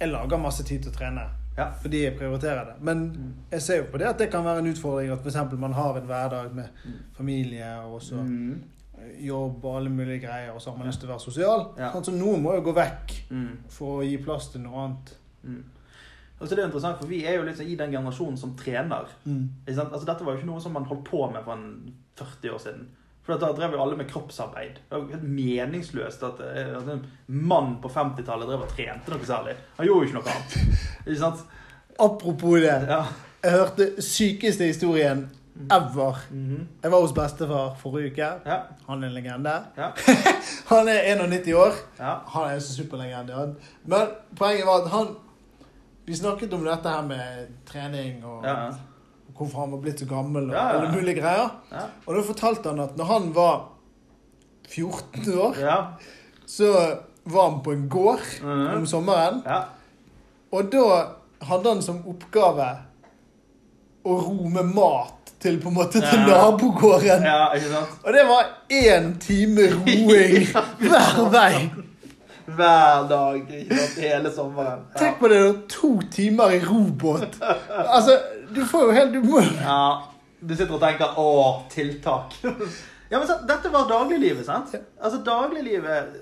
Jeg 0.00 0.08
lager 0.08 0.38
masse 0.38 0.64
tid 0.64 0.82
til 0.82 0.90
å 0.92 0.94
trene 0.94 1.28
Ja. 1.58 1.70
fordi 1.82 2.02
jeg 2.04 2.16
prioriterer 2.18 2.64
det. 2.64 2.74
Men 2.82 3.34
jeg 3.52 3.60
ser 3.62 3.76
jo 3.76 3.84
på 3.92 3.98
det 3.98 4.06
at 4.06 4.18
det 4.18 4.30
kan 4.30 4.44
være 4.44 4.58
en 4.58 4.66
utfordring 4.72 5.10
at 5.12 5.18
f.eks. 5.26 5.52
man 5.58 5.72
har 5.72 5.96
en 5.96 6.06
hverdag 6.06 6.54
med 6.54 6.68
familie 7.16 7.80
og 7.84 8.00
så 8.02 8.14
Mm. 8.14 8.62
jobb 9.20 9.64
og 9.64 9.76
alle 9.76 9.90
mulige 9.90 10.20
greier, 10.26 10.50
og 10.52 10.60
så 10.62 10.70
har 10.70 10.78
man 10.78 10.86
lyst 10.86 11.00
til 11.00 11.08
å 11.08 11.12
være 11.12 11.20
sosial. 11.20 11.74
Ja. 11.78 11.92
Sånn, 11.92 12.04
så 12.04 12.12
noe 12.12 12.36
må 12.38 12.54
jo 12.54 12.62
gå 12.62 12.74
vekk 12.74 13.28
Mm. 13.30 13.56
for 13.68 14.02
å 14.02 14.04
gi 14.08 14.16
plass 14.16 14.48
til 14.48 14.60
noe 14.62 14.74
annet. 14.86 15.14
Mm. 15.46 15.64
Altså 16.40 16.56
det 16.56 16.58
er 16.64 16.68
interessant, 16.68 16.98
for 16.98 17.06
Vi 17.06 17.24
er 17.26 17.34
jo 17.36 17.42
sånn 17.52 17.68
i 17.68 17.74
den 17.76 17.90
generasjonen 17.92 18.38
som 18.38 18.54
trener. 18.56 19.06
Sant? 19.74 19.92
Altså 19.92 20.06
Dette 20.06 20.24
var 20.24 20.32
jo 20.32 20.38
ikke 20.38 20.46
noe 20.46 20.60
som 20.60 20.72
man 20.72 20.84
holdt 20.84 21.04
på 21.04 21.30
med 21.32 21.44
for 21.44 21.52
en 21.52 21.92
40 22.20 22.54
år 22.54 22.58
siden. 22.66 22.88
For 23.26 23.36
Da 23.38 23.50
drev 23.52 23.74
jo 23.76 23.82
alle 23.82 23.96
med 23.98 24.08
kroppsarbeid. 24.10 24.78
Det 24.90 24.96
var 24.96 25.10
helt 25.12 25.26
meningsløst 25.28 26.22
at, 26.26 26.38
eh, 26.40 26.70
at 26.78 26.88
en 26.94 27.02
mann 27.26 27.76
på 27.82 27.88
50-tallet 27.92 28.48
drev 28.48 28.62
og 28.64 28.70
trente 28.76 29.12
noe 29.12 29.26
særlig. 29.28 29.56
Han 29.76 29.86
gjorde 29.86 30.00
jo 30.00 30.08
ikke 30.08 30.18
noe 30.20 30.32
annet. 30.32 30.78
Ikke 31.06 31.18
sant? 31.20 31.44
Apropos 32.00 32.60
det. 32.64 32.78
Ja. 32.88 33.02
Jeg 33.44 33.52
hørte 33.52 33.90
sykeste 34.02 34.64
historien 34.70 35.26
ever. 35.70 36.16
Mhm. 36.30 36.66
Jeg 36.82 36.90
var 36.92 37.00
hos 37.04 37.12
bestefar 37.12 37.74
forrige 37.80 38.10
uke. 38.14 38.28
ja. 38.46 38.58
Han 38.88 39.02
er 39.04 39.06
en 39.08 39.14
legende. 39.14 39.54
Ja. 39.76 39.90
Han 40.72 40.88
er 40.88 41.00
91 41.14 41.52
år. 41.54 41.72
Ja. 41.98 42.14
Han 42.34 42.48
er 42.50 42.54
en 42.54 42.60
superlegende. 42.60 43.54
Men 43.84 44.06
poenget 44.36 44.66
var 44.66 44.84
at 44.84 44.90
han 44.90 45.06
Vi 46.06 46.14
snakket 46.16 46.52
om 46.56 46.64
dette 46.64 46.88
her 46.88 47.02
med 47.06 47.48
trening 47.66 48.24
og. 48.24 48.44
Hvorfor 49.40 49.64
han 49.64 49.72
var 49.74 49.80
blitt 49.84 49.98
så 50.02 50.06
gammel 50.10 50.50
og 50.50 50.54
Ja, 50.54 50.64
ja, 50.68 50.78
alle 50.78 50.92
mulige 50.94 51.20
greier. 51.20 51.50
Ja. 51.72 51.84
Og 52.06 52.14
da 52.18 52.22
fortalte 52.28 52.68
han 52.74 52.80
at 52.84 52.96
når 53.00 53.04
han 53.10 53.30
var 53.34 53.60
14 54.68 55.38
år, 55.38 55.56
Ja. 55.60 55.76
så 56.46 56.72
var 57.26 57.50
han 57.50 57.60
på 57.62 57.72
en 57.72 57.88
gård 57.88 58.20
Mhm. 58.42 58.66
om 58.76 58.86
sommeren. 58.86 59.42
ja. 59.46 59.62
Og 60.52 60.70
da 60.72 61.06
hadde 61.46 61.68
han 61.68 61.82
som 61.82 62.02
oppgave 62.06 62.68
å 64.04 64.16
ro 64.26 64.48
med 64.48 64.64
mat 64.74 65.30
til 65.40 65.58
på 65.60 65.68
en 65.68 65.74
måte 65.74 66.00
til 66.00 66.18
nabogården. 66.26 67.22
Og 68.04 68.12
det 68.12 68.24
var 68.28 68.44
én 68.70 69.18
time 69.20 69.68
roing 69.72 70.46
hver 70.80 71.30
vei. 71.30 71.70
Hver 72.50 73.08
dag 73.08 73.46
hele 73.96 74.30
sommeren. 74.34 74.80
Tenk 74.98 75.20
på 75.20 75.28
det, 75.28 75.38
da. 75.44 75.52
To 75.68 76.00
timer 76.10 76.50
i 76.50 76.58
robåt. 76.64 77.38
Altså, 77.70 78.18
du 78.54 78.64
får 78.66 78.86
jo 78.88 78.90
helt 78.96 79.12
Du 79.12 79.20
må 79.22 79.40
Ja, 79.42 80.02
du 80.40 80.54
sitter 80.56 80.74
og 80.74 80.80
tenker 80.80 81.14
'Å, 81.16 81.68
tiltak'. 81.70 82.40
Ja, 83.10 83.18
men 83.18 83.26
så, 83.28 83.36
Dette 83.46 83.68
var 83.72 83.88
dagliglivet, 83.88 84.46
sant? 84.46 84.74
Altså, 85.02 85.18
Dagliglivet 85.26 86.16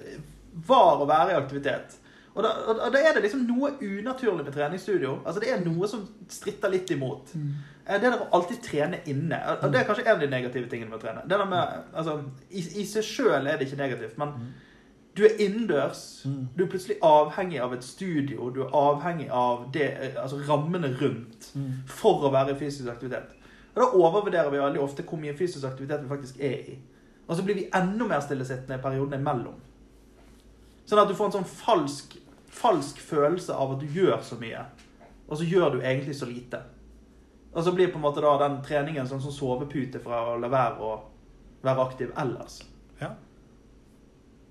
var 0.66 0.98
å 1.02 1.06
være 1.06 1.30
i 1.34 1.36
aktivitet. 1.38 1.96
Og 2.34 2.42
da, 2.44 2.48
og 2.70 2.78
og 2.86 2.92
da 2.94 2.98
er 2.98 3.14
det 3.14 3.22
liksom 3.24 3.40
noe 3.48 3.70
unaturlig 3.82 4.44
med 4.46 4.54
treningsstudio. 4.54 5.18
Altså, 5.26 5.40
Det 5.40 5.50
er 5.52 5.64
noe 5.64 5.88
som 5.88 6.06
stritter 6.28 6.70
litt 6.70 6.90
imot. 6.90 7.34
Mm. 7.34 7.52
Det 7.88 8.00
der 8.02 8.18
å 8.18 8.28
alltid 8.32 8.62
trene 8.62 8.98
inne. 9.06 9.38
og- 9.62 9.72
Det 9.72 9.80
er 9.80 9.84
kanskje 9.84 10.06
en 10.06 10.14
av 10.14 10.20
de 10.20 10.26
negative 10.26 10.68
tingene 10.68 10.90
med 10.90 11.00
å 11.00 11.02
trene. 11.02 11.22
Det 11.28 11.38
der 11.38 11.44
med, 11.44 11.84
altså, 11.94 12.22
I, 12.50 12.58
i 12.80 12.84
seg 12.84 13.02
sjøl 13.02 13.46
er 13.48 13.56
det 13.58 13.66
ikke 13.68 13.78
negativt, 13.78 14.18
men 14.18 14.32
du 15.18 15.24
er 15.26 15.34
innendørs. 15.42 16.02
Du 16.56 16.62
er 16.64 16.68
plutselig 16.70 16.96
avhengig 17.02 17.60
av 17.60 17.72
et 17.74 17.84
studio. 17.84 18.50
Du 18.54 18.62
er 18.62 18.74
avhengig 18.74 19.28
av 19.30 19.66
det, 19.74 19.88
eh, 19.92 20.22
altså 20.22 20.38
rammene 20.48 20.92
rundt 21.00 21.50
for 21.86 22.22
å 22.28 22.32
være 22.32 22.54
i 22.54 22.58
fysisk 22.58 22.88
aktivitet. 22.88 23.34
Og 23.74 23.82
Da 23.82 23.88
overvurderer 23.98 24.50
vi 24.50 24.58
veldig 24.58 24.80
ofte 24.80 25.02
hvor 25.02 25.18
mye 25.18 25.36
fysisk 25.36 25.64
aktivitet 25.64 26.02
vi 26.02 26.08
faktisk 26.08 26.40
er 26.40 26.72
i. 26.72 26.78
Og 27.28 27.36
så 27.36 27.44
blir 27.44 27.54
vi 27.54 27.68
enda 27.74 28.06
mer 28.06 28.20
stillesittende 28.20 28.78
i 28.78 28.82
periodene 28.82 29.20
imellom. 29.20 29.58
Sånn 30.88 31.02
at 31.02 31.08
du 31.08 31.14
får 31.14 31.26
en 31.26 31.32
sånn 31.32 31.50
falsk, 31.50 32.16
falsk 32.48 32.98
følelse 33.04 33.52
av 33.54 33.74
at 33.74 33.80
du 33.80 33.86
gjør 33.86 34.22
så 34.24 34.38
mye, 34.40 34.64
og 35.28 35.36
så 35.36 35.44
gjør 35.44 35.74
du 35.74 35.80
egentlig 35.82 36.16
så 36.16 36.26
lite. 36.26 36.62
Og 37.52 37.64
så 37.64 37.72
blir 37.72 37.92
på 37.92 37.98
en 37.98 38.06
måte 38.06 38.22
da 38.24 38.38
den 38.38 38.62
treningen 38.64 39.06
sånn 39.08 39.20
som 39.20 39.32
sovepute 39.32 40.00
for 40.00 40.12
å 40.12 40.38
la 40.40 40.48
være 40.48 40.80
å 40.80 40.94
være 41.62 41.84
aktiv 41.84 42.12
ellers. 42.16 42.62
Ja. 43.00 43.12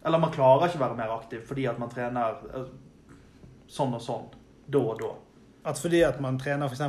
Eller 0.08 0.22
man 0.24 0.32
klarer 0.32 0.70
ikke 0.70 0.80
å 0.80 0.84
være 0.86 0.96
mer 0.98 1.12
aktiv 1.18 1.42
fordi 1.48 1.66
at 1.68 1.80
man 1.82 1.90
trener 1.92 2.38
eh, 2.56 2.68
sånn 3.68 3.94
og 3.98 4.02
sånn, 4.04 4.30
da 4.72 4.80
og 4.80 5.02
da. 5.02 5.10
At 5.68 5.82
fordi 5.82 6.00
at 6.08 6.22
man 6.24 6.38
trener 6.40 6.70
f.eks. 6.72 6.82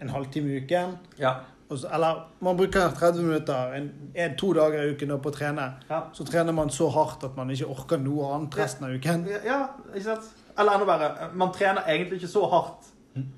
en 0.00 0.08
halvtime 0.12 0.48
i 0.54 0.62
uken, 0.64 0.94
Ja. 1.20 1.34
så, 1.68 1.88
eller 1.92 2.22
man 2.40 2.56
bruker 2.56 2.88
30 2.96 3.22
minutter 3.26 3.74
en, 3.76 3.90
en, 4.14 4.36
to 4.40 4.52
dager 4.56 4.82
i 4.86 4.94
uken 4.94 5.12
på 5.20 5.30
å 5.32 5.34
trene, 5.36 5.66
Ja. 5.90 6.02
så 6.16 6.24
trener 6.24 6.52
man 6.56 6.70
så 6.72 6.88
hardt 6.94 7.24
at 7.24 7.36
man 7.36 7.50
ikke 7.52 7.68
orker 7.68 7.98
noe 8.00 8.32
annet 8.34 8.56
resten 8.56 8.86
av 8.88 8.94
uken. 8.96 9.26
Ja, 9.44 9.60
ikke 9.94 10.04
sant? 10.08 10.30
Eller 10.58 10.72
enda 10.78 10.86
verre, 10.88 11.30
man 11.36 11.52
trener 11.52 11.84
egentlig 11.86 12.22
ikke 12.22 12.32
så 12.32 12.46
hardt, 12.50 12.88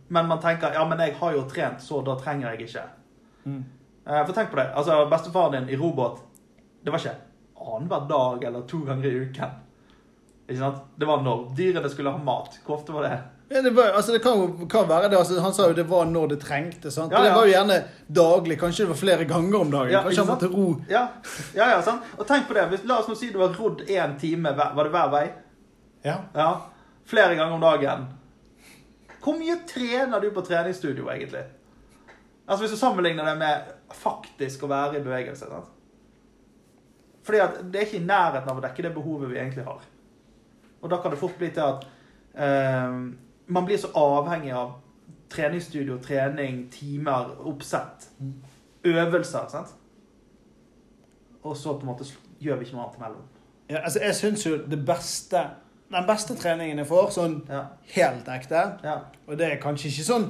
men 0.08 0.26
man 0.30 0.38
tenker 0.42 0.72
ja, 0.75 0.84
men 0.87 0.98
jeg 1.02 1.14
har 1.18 1.32
jo 1.34 1.42
trent, 1.50 1.82
så 1.82 2.00
da 2.06 2.14
trenger 2.18 2.52
jeg 2.52 2.68
ikke. 2.68 2.84
Mm. 3.46 3.64
Eh, 4.06 4.25
For 4.26 4.32
tenk 4.34 4.50
på 4.50 4.56
det. 4.62 4.68
altså 4.75 5.04
Bestefaren 5.10 5.52
din 5.52 5.68
i 5.75 5.76
robåt 5.78 6.22
Det 6.84 6.92
var 6.92 6.98
ikke 6.98 7.14
annenhver 7.60 8.08
dag 8.08 8.44
eller 8.44 8.68
to 8.70 8.82
ganger 8.86 9.08
i 9.08 9.24
uken. 9.26 9.56
Ikke 10.48 10.60
sant? 10.60 10.86
Det 10.96 11.08
var 11.08 11.20
når 11.22 11.50
dyrene 11.56 11.90
skulle 11.92 12.12
ha 12.14 12.22
mat. 12.24 12.56
Hvor 12.64 12.78
ofte 12.78 12.94
var 12.94 13.04
det? 13.04 13.18
Ja, 13.50 13.62
det, 13.62 13.70
var, 13.70 13.94
altså 13.96 14.12
det 14.12 14.18
kan 14.22 14.38
jo 14.40 14.66
kan 14.68 14.88
være 14.88 15.08
det. 15.08 15.18
Altså, 15.18 15.40
han 15.40 15.54
sa 15.56 15.68
jo 15.68 15.76
det 15.76 15.86
var 15.88 16.04
når 16.08 16.26
det 16.34 16.40
trengte. 16.40 16.90
sant? 16.90 17.12
Ja, 17.12 17.22
Det 17.24 17.32
var 17.32 17.46
jo 17.46 17.52
gjerne 17.52 17.78
daglig. 18.06 18.58
Kanskje 18.60 18.84
det 18.84 18.90
var 18.92 19.00
flere 19.00 19.24
ganger 19.24 19.60
om 19.60 19.70
dagen. 19.70 19.92
Ja, 19.92 20.02
Kanskje 20.04 20.24
han 20.24 20.30
måtte 20.32 20.50
ro. 20.52 20.66
Ja, 20.88 21.06
ja, 21.56 21.70
ja 21.70 21.82
sant? 21.82 22.04
Og 22.18 22.26
tenk 22.28 22.48
på 22.48 22.56
det. 22.56 22.66
Hvis, 22.72 22.84
la 22.88 22.98
oss 23.00 23.08
nå 23.08 23.16
si 23.16 23.30
du 23.32 23.40
har 23.40 23.56
rodd 23.56 23.84
én 23.88 24.18
time. 24.20 24.52
Var 24.56 24.82
det 24.84 24.92
hver 24.92 25.12
vei? 25.12 25.24
Ja. 26.04 26.18
Ja. 26.34 26.50
Flere 27.08 27.36
ganger 27.36 27.56
om 27.56 27.64
dagen. 27.64 28.06
Hvor 29.24 29.36
mye 29.40 29.56
trener 29.68 30.20
du 30.20 30.30
på 30.32 30.44
treningsstudio, 30.44 31.08
egentlig? 31.12 31.44
Altså 32.48 32.62
Hvis 32.64 32.76
du 32.76 32.80
sammenligner 32.80 33.24
det 33.28 33.36
med 33.40 33.72
faktisk 33.96 34.64
å 34.64 34.70
være 34.72 35.00
i 35.00 35.04
bevegelse. 35.04 35.48
Sant? 35.48 35.72
Fordi 37.28 37.40
at 37.44 37.58
det 37.61 37.76
er 37.76 37.87
ikke 37.87 38.00
i 38.00 38.06
nærheten 38.08 38.49
av 38.49 38.56
å 38.56 38.64
dekke 38.64 38.87
det 38.87 38.94
behovet 38.94 39.28
vi 39.28 39.37
egentlig 39.37 39.66
har. 39.66 39.82
Og 40.80 40.90
da 40.90 40.97
kan 41.02 41.12
det 41.12 41.18
fort 41.20 41.35
bli 41.37 41.50
til 41.52 41.61
at 41.61 41.82
eh, 42.40 42.94
man 43.52 43.66
blir 43.68 43.80
så 43.82 43.90
avhengig 44.00 44.54
av 44.56 44.78
treningsstudio, 45.28 45.99
trening, 46.00 46.62
timer, 46.73 47.35
oppsett, 47.44 48.08
øvelser. 48.85 49.49
sant? 49.52 49.75
Og 51.42 51.56
så 51.56 51.75
på 51.76 51.85
en 51.85 51.92
måte 51.92 52.08
gjør 52.40 52.56
vi 52.56 52.64
ikke 52.64 52.78
noe 52.78 52.87
annet 52.87 52.97
imellom. 53.02 53.26
Ja, 53.68 53.82
altså, 53.82 54.00
jeg 54.00 54.16
syns 54.16 54.47
jo 54.47 54.56
det 54.64 54.78
beste 54.87 55.44
Den 55.92 56.04
beste 56.08 56.35
treningen 56.37 56.78
jeg 56.80 56.88
får, 56.88 57.11
sånn 57.12 57.35
Ja, 57.49 57.62
helt 57.94 58.26
ekte 58.32 58.62
ja. 58.85 58.94
Og 59.26 59.38
det 59.40 59.47
er 59.49 59.61
kanskje 59.61 59.88
ikke 59.88 60.04
sånn 60.04 60.26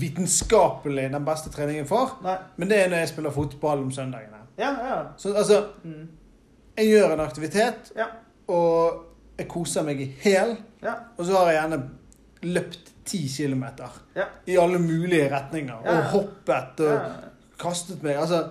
vitenskapelig 0.00 1.06
den 1.12 1.24
beste 1.24 1.52
treningen 1.52 1.84
jeg 1.84 1.88
får, 1.88 2.18
Nei. 2.24 2.34
men 2.60 2.68
det 2.68 2.80
er 2.82 2.90
når 2.92 3.04
jeg 3.04 3.12
spiller 3.14 3.32
fotball 3.32 3.84
om 3.86 3.92
søndagene. 3.92 4.41
Ja, 4.58 4.70
ja. 4.88 5.02
Så 5.16 5.34
altså 5.34 5.64
Mm. 5.84 6.08
Jeg 6.76 6.86
gjør 6.88 7.12
en 7.12 7.20
aktivitet, 7.20 7.92
Ja. 7.96 8.06
og 8.48 9.04
jeg 9.38 9.48
koser 9.48 9.82
meg 9.82 10.00
i 10.00 10.06
hæl. 10.22 10.56
Ja. 10.82 10.94
Og 11.18 11.26
så 11.26 11.32
har 11.36 11.50
jeg 11.50 11.60
gjerne 11.60 11.90
løpt 12.42 12.90
ti 13.04 13.28
kilometer 13.36 13.90
Ja. 14.16 14.24
i 14.46 14.56
alle 14.56 14.78
mulige 14.78 15.28
retninger. 15.30 15.74
Og 15.74 16.02
hoppet 16.04 16.80
og 16.80 17.00
kastet 17.58 18.02
meg. 18.02 18.16
Altså? 18.16 18.48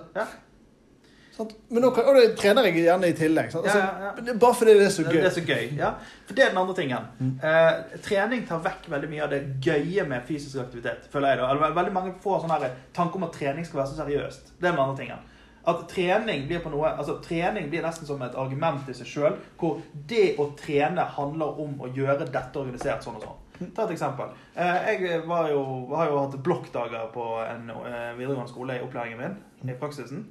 Men 1.70 1.82
nå 1.82 1.88
og 1.88 2.14
det 2.14 2.36
trener 2.38 2.62
jeg 2.68 2.74
gjerne 2.84 3.08
i 3.08 3.12
tillegg. 3.16 3.54
Altså, 3.54 3.62
Ja, 3.64 3.78
ja, 4.04 4.10
ja. 4.26 4.34
Bare 4.38 4.54
fordi 4.54 4.74
det 4.78 4.84
er 4.86 4.90
så 4.90 5.02
gøy. 5.02 5.12
det 5.12 5.24
er 5.24 5.30
så 5.30 5.40
gøy. 5.46 5.76
ja. 5.78 5.90
For 6.26 6.34
det 6.34 6.44
er 6.44 6.48
den 6.48 6.58
andre 6.58 6.74
tingen. 6.74 7.38
Eh, 7.42 7.98
trening 8.04 8.46
tar 8.48 8.60
vekk 8.62 8.88
veldig 8.92 9.08
mye 9.10 9.22
av 9.22 9.30
det 9.30 9.40
gøye 9.64 10.04
med 10.08 10.20
fysisk 10.28 10.56
aktivitet. 10.60 11.08
føler 11.12 11.28
jeg 11.28 11.38
da. 11.38 11.70
Veldig 11.74 11.92
mange 11.92 12.14
får 12.22 12.40
sånn 12.46 12.70
tanke 12.94 13.14
om 13.16 13.22
at 13.24 13.32
trening 13.32 13.64
skal 13.66 13.80
være 13.80 13.88
så 13.88 13.96
seriøst. 14.04 14.52
Det 14.60 14.68
er 14.68 14.70
den 14.76 14.78
andre 14.80 14.96
tingen. 14.96 15.18
At 15.64 15.84
trening 15.90 16.48
blir 16.48 16.58
på 16.62 16.72
noe, 16.72 16.90
altså 16.90 17.20
trening 17.22 17.68
blir 17.70 17.84
nesten 17.84 18.08
som 18.08 18.22
et 18.26 18.34
argument 18.38 18.88
i 18.90 18.96
seg 18.98 19.06
sjøl, 19.06 19.36
hvor 19.60 19.78
det 20.10 20.32
å 20.42 20.48
trene 20.58 21.04
handler 21.16 21.60
om 21.62 21.76
å 21.84 21.90
gjøre 21.94 22.26
dette 22.26 22.58
organisert 22.58 23.04
sånn 23.04 23.20
og 23.20 23.26
sånn. 23.28 23.38
Ta 23.76 23.84
et 23.84 23.94
eksempel. 23.94 24.32
Eh, 24.58 24.88
jeg 24.88 25.20
jo, 25.22 25.62
har 25.92 26.10
jo 26.10 26.18
hatt 26.18 26.34
blokkdager 26.42 27.12
på 27.14 27.26
en 27.44 27.70
eh, 27.70 28.10
videregående 28.18 28.50
skole 28.50 28.78
i 28.78 28.82
opplæringen 28.82 29.20
min, 29.20 29.38
i 29.70 29.78
praksisen. 29.78 30.24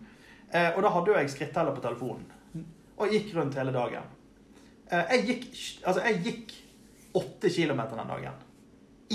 Eh, 0.52 0.74
og 0.74 0.82
da 0.84 0.92
hadde 0.98 1.14
jo 1.14 1.18
jeg 1.22 1.32
skritteller 1.32 1.78
på 1.78 1.86
telefonen. 1.86 2.28
Og 3.00 3.16
gikk 3.16 3.32
rundt 3.38 3.56
hele 3.58 3.72
dagen. 3.74 4.10
Jeg 4.92 5.24
gikk, 5.24 5.46
altså 5.88 6.02
jeg 6.04 6.18
gikk 6.26 6.50
åtte 7.16 7.50
kilometer 7.50 7.96
den 7.96 8.12
dagen. 8.12 8.42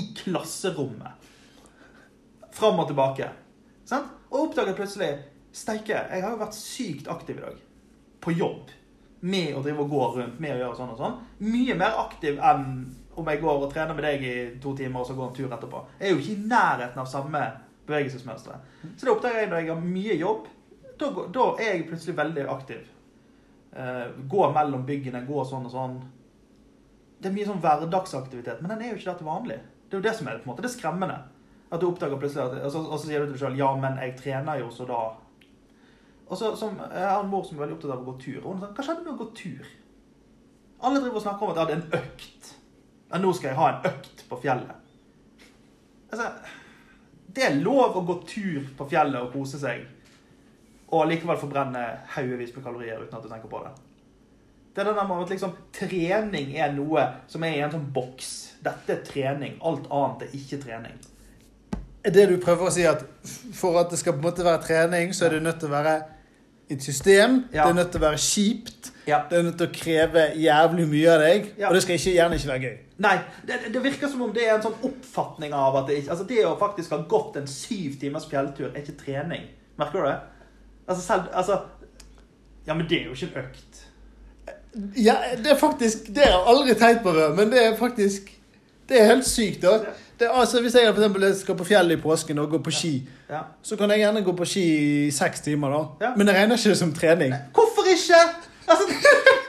I 0.01 0.09
klasserommet. 0.17 1.29
Fram 2.57 2.81
og 2.81 2.89
tilbake. 2.89 3.29
Sant? 3.87 4.15
Og 4.33 4.49
oppdaget 4.49 4.79
plutselig 4.79 5.11
Steike, 5.57 6.03
jeg 6.11 6.23
har 6.25 6.35
jo 6.35 6.41
vært 6.43 6.57
sykt 6.59 7.09
aktiv 7.09 7.39
i 7.39 7.45
dag. 7.45 7.61
På 8.21 8.35
jobb. 8.35 8.73
Med 9.27 9.57
å 9.57 9.63
drive 9.65 9.87
og 9.87 9.93
gå 9.93 10.09
rundt, 10.19 10.41
med 10.43 10.57
å 10.57 10.59
gjøre 10.61 10.79
sånn 10.79 10.93
og 10.93 10.99
sånn. 11.01 11.15
Mye 11.49 11.77
mer 11.79 11.97
aktiv 12.03 12.37
enn 12.37 12.67
om 13.17 13.31
jeg 13.33 13.41
går 13.41 13.63
og 13.65 13.71
trener 13.73 13.97
med 13.97 14.05
deg 14.05 14.25
i 14.29 14.35
to 14.61 14.75
timer 14.77 15.01
og 15.01 15.09
så 15.09 15.17
går 15.17 15.31
en 15.31 15.39
tur 15.39 15.49
etterpå. 15.49 15.81
Jeg 15.97 16.11
er 16.11 16.13
jo 16.13 16.21
ikke 16.21 16.35
i 16.35 16.51
nærheten 16.51 17.01
av 17.01 17.09
samme 17.09 17.41
bevegelsesmønstre. 17.89 18.59
Så 18.91 19.07
det 19.07 19.15
oppdager 19.15 19.41
jeg 19.41 19.51
når 19.53 19.63
jeg 19.63 19.73
har 19.73 19.87
mye 19.87 20.19
jobb. 20.21 20.51
Da, 21.01 21.09
da 21.33 21.47
er 21.55 21.71
jeg 21.71 21.87
plutselig 21.89 22.17
veldig 22.19 22.45
aktiv. 22.53 22.85
Uh, 23.77 24.13
gå 24.29 24.51
mellom 24.53 24.85
byggene, 24.89 25.25
gå 25.29 25.45
sånn 25.49 25.69
og 25.69 25.73
sånn. 25.73 25.97
Det 27.17 27.31
er 27.31 27.37
mye 27.37 27.49
sånn 27.49 27.63
hverdagsaktivitet, 27.65 28.61
men 28.61 28.75
den 28.75 28.85
er 28.85 28.93
jo 28.93 29.01
ikke 29.01 29.11
der 29.11 29.21
til 29.23 29.31
vanlig. 29.31 29.59
Det 29.87 29.97
er 29.97 30.03
jo 30.03 30.07
det 30.07 30.17
som 30.19 30.29
er 30.29 30.37
det, 30.37 30.45
på 30.45 30.51
en 30.51 30.53
måte, 30.53 30.65
det 30.65 30.71
er 30.71 30.77
skremmende. 30.77 31.17
At 31.73 31.81
du 31.81 31.89
oppdager 31.89 32.21
plutselig 32.21 32.45
at, 32.45 32.59
og 32.67 32.73
så, 32.75 32.83
og 32.85 32.99
så 33.01 33.09
sier 33.09 33.25
du 33.25 33.31
til 33.31 33.39
deg 33.39 33.43
selv, 33.47 33.61
ja, 33.61 33.71
men 33.81 33.97
jeg 34.03 34.19
trener 34.21 34.61
jo, 34.61 34.69
så 34.75 34.89
da... 34.89 35.01
Og 36.27 36.39
så, 36.39 36.53
som, 36.59 36.79
jeg 36.81 37.07
har 37.07 37.23
en 37.23 37.31
mor 37.31 37.45
som 37.47 37.57
er 37.57 37.65
veldig 37.65 37.77
opptatt 37.77 37.95
av 37.95 38.03
å 38.03 38.11
gå 38.11 38.17
tur, 38.23 38.39
og 38.43 38.49
hun 38.51 38.63
sa, 38.63 38.71
hva 38.75 38.85
skjedde 38.87 39.05
med 39.05 39.13
å 39.13 39.19
gå 39.21 39.27
tur? 39.39 39.69
Alle 40.87 41.01
driver 41.01 41.21
og 41.21 41.25
snakker 41.25 41.47
om 41.47 41.53
at 41.53 41.59
jeg 41.61 41.67
hadde 41.67 41.77
en 41.77 42.01
økt. 42.01 42.49
Ja, 43.07 43.21
nå 43.23 43.33
skal 43.37 43.53
jeg 43.53 43.59
ha 43.61 43.69
en 43.71 43.91
økt 43.93 44.25
på 44.27 44.39
fjellet. 44.43 45.45
Altså, 46.11 46.31
det 47.37 47.45
er 47.47 47.61
lov 47.61 47.99
å 48.01 48.05
gå 48.09 48.17
tur 48.27 48.67
på 48.79 48.89
fjellet 48.91 49.23
og 49.23 49.35
kose 49.37 49.61
seg, 49.63 49.85
og 50.91 51.07
likevel 51.11 51.39
forbrenne 51.39 51.83
haugevis 52.15 52.55
med 52.57 52.65
kalorier 52.65 53.03
uten 53.03 53.19
at 53.19 53.27
du 53.27 53.31
tenker 53.31 53.51
på 53.51 53.63
det. 53.63 53.75
Det 54.75 54.83
er 54.83 54.91
det 54.91 54.99
der 54.99 55.07
med 55.09 55.23
at 55.25 55.31
liksom, 55.33 55.55
trening 55.73 56.51
er 56.61 56.75
noe 56.77 57.07
som 57.33 57.45
er 57.47 57.55
i 57.57 57.63
en 57.65 57.73
sånn 57.73 57.87
boks. 57.95 58.33
Dette 58.67 58.93
er 58.93 59.07
trening. 59.07 59.55
Alt 59.65 59.87
annet 59.89 60.27
er 60.27 60.35
ikke 60.37 60.59
trening. 60.61 60.99
Er 62.05 62.13
det 62.13 62.27
du 62.29 62.37
prøver 62.43 62.69
å 62.69 62.75
si 62.75 62.85
at 62.87 63.07
for 63.57 63.79
at 63.81 63.89
det 63.91 63.99
skal 64.03 64.19
på 64.19 64.21
en 64.21 64.27
måte 64.29 64.45
være 64.45 64.61
trening, 64.67 65.15
så 65.17 65.27
er 65.27 65.39
det 65.39 65.47
nødt 65.47 65.63
til 65.63 65.71
å 65.71 65.75
være 65.79 65.95
et 66.71 66.83
system. 66.83 67.45
Ja. 67.53 67.63
Det 67.63 67.71
er 67.71 67.79
nødt 67.79 67.91
til 67.95 68.01
å 68.01 68.07
være 68.07 68.21
kjipt. 68.21 68.91
Ja. 69.07 69.21
Det 69.31 69.39
er 69.39 69.47
nødt 69.47 69.59
til 69.61 69.69
å 69.69 69.75
kreve 69.75 70.25
jævlig 70.43 70.87
mye 70.91 71.13
av 71.13 71.23
deg. 71.23 71.49
Ja. 71.61 71.69
Og 71.69 71.77
det 71.77 71.83
skal 71.85 71.99
ikke, 71.99 72.15
gjerne 72.17 72.39
ikke 72.41 72.51
være 72.51 72.65
gøy. 72.65 72.77
Nei, 73.07 73.17
det, 73.47 73.59
det 73.75 73.83
virker 73.85 74.09
som 74.09 74.23
om 74.25 74.33
det 74.35 74.47
er 74.47 74.55
en 74.57 74.65
sånn 74.65 74.79
oppfatning 74.89 75.53
av 75.55 75.77
at 75.83 75.91
det 75.91 75.99
ikke 76.01 76.15
Altså, 76.15 76.25
det 76.31 76.47
å 76.49 76.55
faktisk 76.59 76.95
ha 76.97 77.03
gått 77.11 77.37
en 77.37 77.51
syv 77.51 77.99
timers 78.01 78.25
fjelltur 78.31 78.71
er 78.71 78.81
ikke 78.81 78.97
trening. 79.03 79.45
Merker 79.77 80.01
du 80.01 80.09
det? 80.09 80.17
Altså, 80.87 81.03
selv 81.05 81.29
Altså 81.37 81.61
Ja, 82.67 82.75
men 82.75 82.89
det 82.89 83.03
er 83.03 83.11
jo 83.11 83.15
ikke 83.15 83.29
en 83.35 83.45
økt. 83.45 83.83
Ja, 84.97 85.15
det 85.37 85.53
er 85.53 85.61
faktisk 85.61 86.09
Det 86.09 86.25
har 86.25 86.33
jeg 86.33 86.49
aldri 86.55 86.75
tenkt 86.81 87.05
på, 87.05 87.13
men 87.37 87.53
det 87.53 87.63
er 87.67 87.77
faktisk 87.77 88.33
Det 88.89 89.01
er 89.01 89.13
helt 89.13 89.29
sykt, 89.29 89.63
da. 89.63 89.93
Det 90.19 90.29
altså, 90.33 90.61
hvis 90.65 90.75
jeg 90.75 90.95
for 90.95 91.03
eksempel 91.03 91.35
skal 91.37 91.57
på 91.59 91.65
fjellet 91.69 91.99
i 91.99 92.03
påsken 92.03 92.39
og 92.39 92.51
gå 92.51 92.59
på 92.65 92.73
ski, 92.73 92.93
Ja. 93.29 93.43
så 93.63 93.77
kan 93.77 93.91
jeg 93.91 93.99
gjerne 93.99 94.23
gå 94.25 94.33
på 94.37 94.47
ski 94.49 94.63
i 95.07 95.11
seks 95.11 95.41
timer, 95.45 95.71
da. 95.71 96.07
Ja. 96.07 96.13
Men 96.17 96.27
jeg 96.31 96.37
regner 96.37 96.57
ikke 96.57 96.73
det 96.73 96.79
som 96.79 96.93
trening. 96.97 97.35
Hvorfor 97.53 97.91
ikke? 97.93 98.23
Altså? 98.69 98.87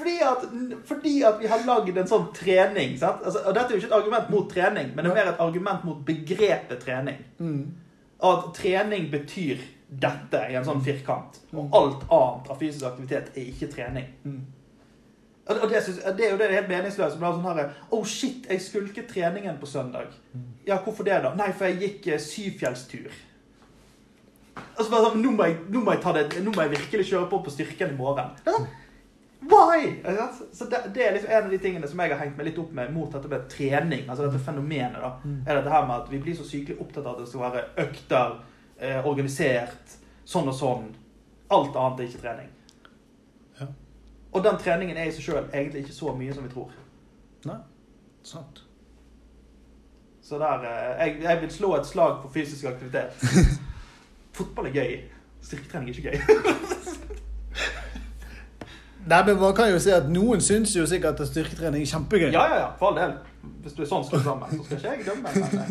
Fordi 0.00 0.16
at, 0.22 0.44
fordi 0.84 1.22
at 1.22 1.34
vi 1.40 1.48
har 1.50 1.60
lagd 1.66 1.98
en 1.98 2.08
sånn 2.08 2.30
trening. 2.36 2.94
Altså, 3.02 3.42
og 3.44 3.52
dette 3.56 3.66
er 3.66 3.76
jo 3.76 3.80
ikke 3.82 3.90
et 3.90 3.96
argument 3.98 4.30
mot 4.32 4.46
trening, 4.52 4.92
men 4.94 5.04
det 5.04 5.10
er 5.10 5.18
mer 5.18 5.32
et 5.34 5.42
argument 5.44 5.84
mot 5.84 5.98
begrepet 6.06 6.80
trening. 6.84 7.18
Mm. 7.38 7.66
At 8.30 8.46
trening 8.56 9.10
betyr 9.12 9.60
dette 9.90 10.40
i 10.48 10.56
en 10.56 10.64
sånn 10.64 10.80
firkant. 10.86 11.40
Og 11.52 11.76
alt 11.76 12.06
annet 12.06 12.48
av 12.54 12.60
fysisk 12.62 12.86
aktivitet 12.88 13.32
er 13.34 13.50
ikke 13.52 13.68
trening. 13.74 14.08
Mm. 14.24 14.40
Og 15.50 15.70
det, 15.70 15.82
synes, 15.82 16.02
det 16.16 16.26
er 16.26 16.30
jo 16.30 16.38
det 16.38 16.46
er 16.46 16.56
helt 16.60 16.68
meningsløst. 16.70 17.18
Det 17.18 17.26
er 17.26 17.38
sånn 17.38 17.58
her, 17.58 17.72
Oh 17.90 18.04
shit, 18.06 18.46
jeg 18.50 18.62
skulket 18.62 19.08
treningen 19.10 19.58
på 19.60 19.66
søndag. 19.66 20.12
Ja, 20.66 20.78
hvorfor 20.84 21.06
det 21.06 21.22
da? 21.24 21.34
Nei, 21.38 21.50
for 21.56 21.66
jeg 21.70 21.80
gikk 21.80 22.12
eh, 22.12 22.22
syvfjellstur. 22.22 23.10
Altså 24.60 24.90
bare 24.90 25.08
sånn, 25.08 25.22
nå 25.24 25.32
må, 25.34 25.48
jeg, 25.48 25.56
nå, 25.72 25.82
må 25.84 25.96
jeg 25.96 26.02
ta 26.04 26.12
det, 26.16 26.28
nå 26.44 26.52
må 26.54 26.66
jeg 26.66 26.74
virkelig 26.76 27.08
kjøre 27.10 27.30
på 27.32 27.40
på 27.46 27.54
styrken 27.54 27.94
i 27.94 27.98
morgen. 27.98 28.30
Det 28.44 28.52
er 28.52 28.60
sånn, 28.60 28.70
Why? 29.40 30.02
Så 30.52 30.64
det, 30.68 30.82
det 30.94 31.06
er 31.06 31.12
liksom 31.12 31.30
en 31.30 31.44
av 31.44 31.50
de 31.50 31.58
tingene 31.58 31.88
som 31.88 32.00
jeg 32.02 32.12
har 32.12 32.20
hengt 32.20 32.36
meg 32.36 32.50
litt 32.50 32.58
opp 32.60 32.74
med 32.76 32.92
mot 32.92 33.12
dette 33.12 33.28
med 33.30 33.46
trening. 33.48 34.02
Altså 34.04 34.26
dette 34.26 34.42
fenomenet. 34.44 35.00
da, 35.00 35.14
er 35.46 35.56
dette 35.58 35.72
her 35.72 35.86
med 35.88 35.96
at 35.96 36.10
Vi 36.12 36.20
blir 36.20 36.36
så 36.36 36.44
sykelig 36.44 36.76
opptatt 36.80 37.06
av 37.06 37.14
at 37.14 37.22
det 37.22 37.28
skal 37.30 37.46
være 37.46 37.62
økter, 37.86 38.34
eh, 38.78 39.00
organisert, 39.06 39.96
sånn 40.28 40.50
og 40.52 40.56
sånn. 40.58 40.90
Alt 41.50 41.76
annet 41.76 42.02
er 42.02 42.10
ikke 42.10 42.24
trening. 42.26 42.50
Og 44.32 44.44
den 44.44 44.58
treningen 44.62 44.96
er 44.96 45.10
i 45.10 45.14
seg 45.14 45.26
sjøl 45.26 45.46
egentlig 45.52 45.84
ikke 45.84 45.94
så 45.94 46.12
mye 46.16 46.34
som 46.34 46.44
vi 46.46 46.52
tror. 46.52 46.74
Nei, 47.48 47.56
sant. 48.22 48.62
Så 50.22 50.38
der, 50.38 50.66
eh, 50.66 51.06
jeg, 51.06 51.16
jeg 51.22 51.40
vil 51.40 51.50
slå 51.50 51.74
et 51.76 51.86
slag 51.86 52.20
for 52.22 52.30
fysisk 52.34 52.64
aktivitet. 52.64 53.24
Fotball 54.36 54.66
er 54.70 54.76
gøy. 54.76 55.00
Styrketrening 55.42 55.90
er 55.90 55.94
ikke 55.94 56.10
gøy. 56.10 56.18
Nei, 59.10 59.26
men 59.26 59.40
man 59.40 59.54
kan 59.56 59.70
jo 59.72 59.78
si 59.80 59.90
at 59.90 60.08
noen 60.12 60.42
syns 60.44 60.74
jo 60.76 60.84
sikkert 60.86 61.20
at 61.20 61.28
styrketrening 61.30 61.82
er 61.82 61.88
kjempegøy. 61.88 62.28
Ja, 62.30 62.44
ja, 62.52 62.58
ja, 62.60 62.68
for 62.78 62.92
all 62.92 62.98
del. 63.00 63.16
Hvis 63.64 63.74
du 63.74 63.82
er 63.82 63.88
sånn 63.88 64.04
skrudd 64.04 64.26
sammen, 64.26 64.52
så 64.52 64.66
skal 64.66 64.76
ikke 64.76 64.92
jeg 64.92 65.06
dømme. 65.08 65.32
Men, 65.34 65.58
eh. 65.58 65.70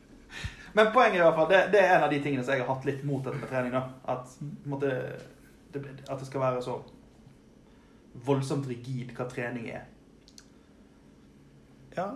men 0.80 0.90
poenget 0.96 1.18
er 1.18 1.22
i 1.22 1.26
hvert 1.26 1.38
fall, 1.38 1.50
det, 1.52 1.60
det 1.74 1.82
er 1.84 1.92
en 1.98 2.06
av 2.08 2.14
de 2.14 2.20
tingene 2.24 2.44
som 2.46 2.56
jeg 2.56 2.64
har 2.64 2.72
hatt 2.72 2.88
litt 2.88 3.04
mot 3.06 3.22
dette 3.26 3.38
med 3.42 3.52
trening. 3.52 3.76
da. 3.76 3.84
At, 4.16 4.32
måtte, 4.64 4.96
det, 5.76 5.84
at 6.08 6.16
det 6.18 6.30
skal 6.30 6.46
være 6.46 6.64
så 6.64 6.80
voldsomt 8.26 8.66
rigid 8.68 9.12
hva 9.16 9.26
trening 9.30 9.68
er. 9.70 9.84
Ja. 11.96 12.08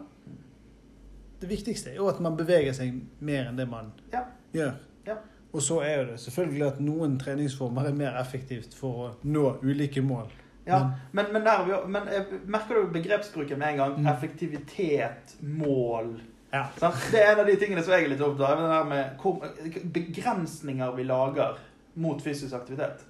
Det 1.41 1.47
viktigste 1.51 1.91
er 1.93 1.97
jo 2.01 2.09
at 2.11 2.19
man 2.21 2.37
beveger 2.39 2.73
seg 2.75 2.97
mer 3.23 3.47
enn 3.51 3.57
det 3.59 3.69
man 3.71 3.93
Ja. 4.13 4.25
gjør. 4.53 4.73
Ja. 5.07 5.15
Og 5.53 5.63
så 5.63 5.81
er 5.83 5.95
jo 6.01 6.05
det 6.11 6.21
selvfølgelig 6.21 6.67
at 6.67 6.81
noen 6.81 7.19
treningsformer 7.19 7.87
er 7.89 7.93
mer 7.97 8.19
effektivt 8.21 8.75
for 8.75 9.05
å 9.05 9.13
nå 9.25 9.59
ulike 9.63 10.03
mål. 10.03 10.27
Ja, 10.69 10.91
men, 11.13 11.31
men, 11.33 11.45
der, 11.47 11.63
vi 11.65 11.71
jo- 11.73 11.87
men 11.89 12.09
eh, 12.09 12.25
merker 12.45 12.75
du 12.83 12.91
begrepsbruken 12.93 13.59
med 13.59 13.69
en 13.73 13.77
gang? 13.77 13.95
Mm. 14.01 14.07
Effektivitet, 14.13 15.37
mål 15.41 16.21
Ja. 16.53 16.67
Det 17.11 17.21
er 17.23 17.33
en 17.35 17.41
av 17.41 17.47
de 17.47 17.57
tingene 17.57 17.83
som 17.83 17.93
jeg 17.93 18.05
er 18.05 18.09
litt 18.09 18.21
opptatt 18.21 18.59
av. 18.59 18.89
der 18.91 19.83
Begrensninger 19.93 20.93
vi 20.97 21.05
lager 21.05 21.59
mot 21.95 22.21
fysisk 22.23 22.55
aktivitet. 22.55 23.05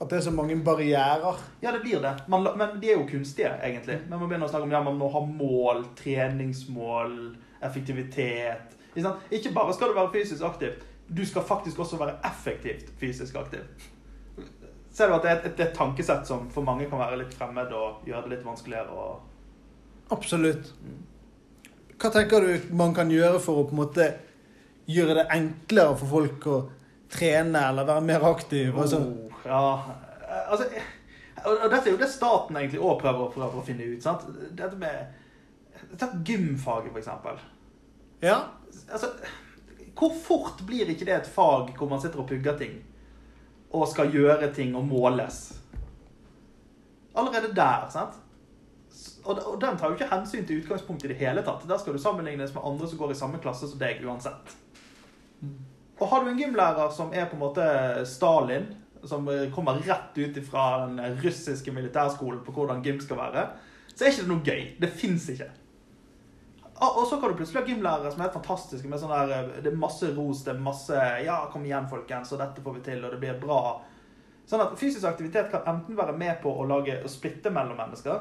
At 0.00 0.10
det 0.10 0.18
er 0.18 0.24
så 0.26 0.30
mange 0.34 0.56
barrierer. 0.64 1.38
Ja, 1.62 1.72
det 1.72 1.80
blir 1.80 2.02
det. 2.04 2.12
Man, 2.28 2.44
men 2.58 2.80
de 2.80 2.90
er 2.90 2.98
jo 2.98 3.06
kunstige, 3.08 3.54
egentlig. 3.64 3.98
Men 4.08 4.18
man 4.18 4.28
begynner 4.28 4.48
å 4.48 4.52
snakke 4.52 4.68
om 4.68 4.74
ja, 4.74 4.82
man 4.84 4.98
må 5.00 5.08
ha 5.14 5.22
mål, 5.24 5.86
treningsmål, 5.96 7.14
effektivitet. 7.64 8.76
Ikke, 9.30 9.54
bare 9.54 9.74
skal 9.74 9.92
du 9.92 9.96
være 9.96 10.12
fysisk 10.12 10.44
aktiv, 10.44 10.76
du 11.08 11.24
skal 11.26 11.44
faktisk 11.48 11.78
også 11.78 11.96
være 12.00 12.16
effektivt 12.28 12.92
fysisk 13.00 13.36
aktiv. 13.36 13.64
Ser 14.92 15.08
du 15.08 15.16
at 15.16 15.24
det 15.24 15.30
er 15.30 15.36
et, 15.36 15.48
et, 15.50 15.60
et 15.60 15.74
tankesett 15.76 16.28
som 16.28 16.46
for 16.52 16.64
mange 16.64 16.88
kan 16.88 17.00
være 17.00 17.18
litt 17.20 17.34
fremmed 17.36 17.72
og 17.76 18.06
gjøre 18.08 18.24
det 18.24 18.36
litt 18.36 18.46
vanskeligere 18.46 18.96
Og... 18.96 19.18
Absolutt. 20.14 20.70
Mm. 20.80 21.02
Hva 22.00 22.10
tenker 22.14 22.44
du 22.44 22.72
man 22.76 22.94
kan 22.96 23.10
gjøre 23.12 23.40
for 23.44 23.60
å 23.60 23.66
på 23.68 23.76
en 23.76 23.82
måte 23.82 24.06
gjøre 24.88 25.18
det 25.18 25.26
enklere 25.34 25.96
for 26.00 26.12
folk 26.14 26.48
å 26.48 26.56
trene 27.10 27.60
eller 27.68 27.86
være 27.86 28.00
mer 28.04 28.24
aktiv? 28.24 28.76
Altså, 28.78 28.98
Oh, 29.00 29.32
ja. 29.46 29.82
Altså, 30.50 30.64
og 31.44 31.52
og 31.64 31.70
dette 31.70 31.88
er 31.88 31.92
jo 31.94 32.00
det 32.00 32.08
staten 32.10 32.56
egentlig 32.56 32.80
òg 32.82 32.98
prøver, 33.00 33.30
prøver 33.34 33.60
å 33.60 33.64
finne 33.64 33.84
ut. 33.94 34.02
sant? 34.02 34.24
Dette 34.58 34.76
med 34.76 35.12
Ta 36.00 36.06
gymfaget, 36.24 36.90
for 36.92 36.98
eksempel. 36.98 37.38
ja, 38.22 38.38
Altså, 38.92 39.06
hvor 39.94 40.12
fort 40.24 40.62
blir 40.66 40.88
ikke 40.90 41.04
det 41.06 41.14
et 41.14 41.26
fag 41.30 41.70
hvor 41.78 41.88
man 41.88 42.00
sitter 42.00 42.20
og 42.20 42.28
pugger 42.28 42.56
ting? 42.58 42.82
Og 43.72 43.86
skal 43.88 44.10
gjøre 44.12 44.52
ting 44.54 44.74
og 44.76 44.84
måles? 44.84 45.58
Allerede 47.16 47.54
der, 47.54 47.86
sant? 47.90 48.14
Og, 49.24 49.38
og 49.46 49.60
den 49.60 49.76
tar 49.78 49.88
jo 49.90 49.94
ikke 49.96 50.10
hensyn 50.10 50.46
til 50.46 50.60
utgangspunktet 50.62 51.10
i 51.10 51.12
det 51.14 51.20
hele 51.20 51.42
tatt. 51.42 51.64
Der 51.68 51.78
skal 51.78 51.92
du 51.96 51.98
sammenlignes 51.98 52.54
med 52.54 52.62
andre 52.64 52.88
som 52.88 52.98
går 52.98 53.10
i 53.14 53.18
samme 53.18 53.38
klasse 53.42 53.68
som 53.68 53.78
deg 53.80 54.02
uansett. 54.04 54.52
Og 55.98 56.08
har 56.08 56.24
du 56.24 56.30
en 56.30 56.38
gymlærer 56.38 56.90
som 56.92 57.12
er 57.14 57.28
på 57.30 57.38
en 57.38 57.44
måte 57.44 57.66
Stalin, 58.08 58.66
som 59.06 59.28
eh, 59.28 59.46
kommer 59.54 59.80
rett 59.86 60.18
ut 60.18 60.40
fra 60.44 60.86
den 60.86 61.20
russiske 61.22 61.72
militærskolen 61.72 62.42
på 62.44 62.52
hvordan 62.52 62.82
gym 62.84 63.00
skal 63.00 63.20
være, 63.20 63.46
så 63.94 64.04
er 64.04 64.12
ikke 64.12 64.26
det 64.26 64.32
noe 64.32 64.44
gøy. 64.44 64.64
Det 64.82 64.90
fins 64.92 65.28
ikke. 65.32 65.48
Og 66.76 67.06
så 67.08 67.16
kan 67.16 67.32
du 67.32 67.38
plutselig 67.38 67.62
ha 67.62 67.68
gymlærere 67.70 68.10
som 68.12 68.20
er 68.20 68.26
helt 68.26 68.36
fantastiske. 68.36 68.88
med 68.88 69.00
sånn 69.00 69.14
der, 69.14 69.30
eh, 69.32 69.62
Det 69.62 69.72
er 69.72 69.76
masse 69.76 70.14
ros, 70.16 70.42
det 70.44 70.54
er 70.54 70.60
masse 70.60 70.92
'Ja, 70.92 71.46
kom 71.52 71.64
igjen, 71.64 71.88
folkens, 71.88 72.32
og 72.32 72.38
dette 72.38 72.62
får 72.62 72.74
vi 72.74 72.80
til, 72.80 73.04
og 73.04 73.10
det 73.10 73.20
blir 73.20 73.40
bra'. 73.40 73.80
Sånn 74.46 74.60
at 74.60 74.78
Fysisk 74.78 75.04
aktivitet 75.04 75.50
kan 75.50 75.62
enten 75.66 75.96
være 75.96 76.16
med 76.16 76.42
på 76.42 76.52
å 76.52 76.68
lage 76.68 77.02
å 77.02 77.08
splitte 77.08 77.50
mellom 77.50 77.76
mennesker, 77.76 78.20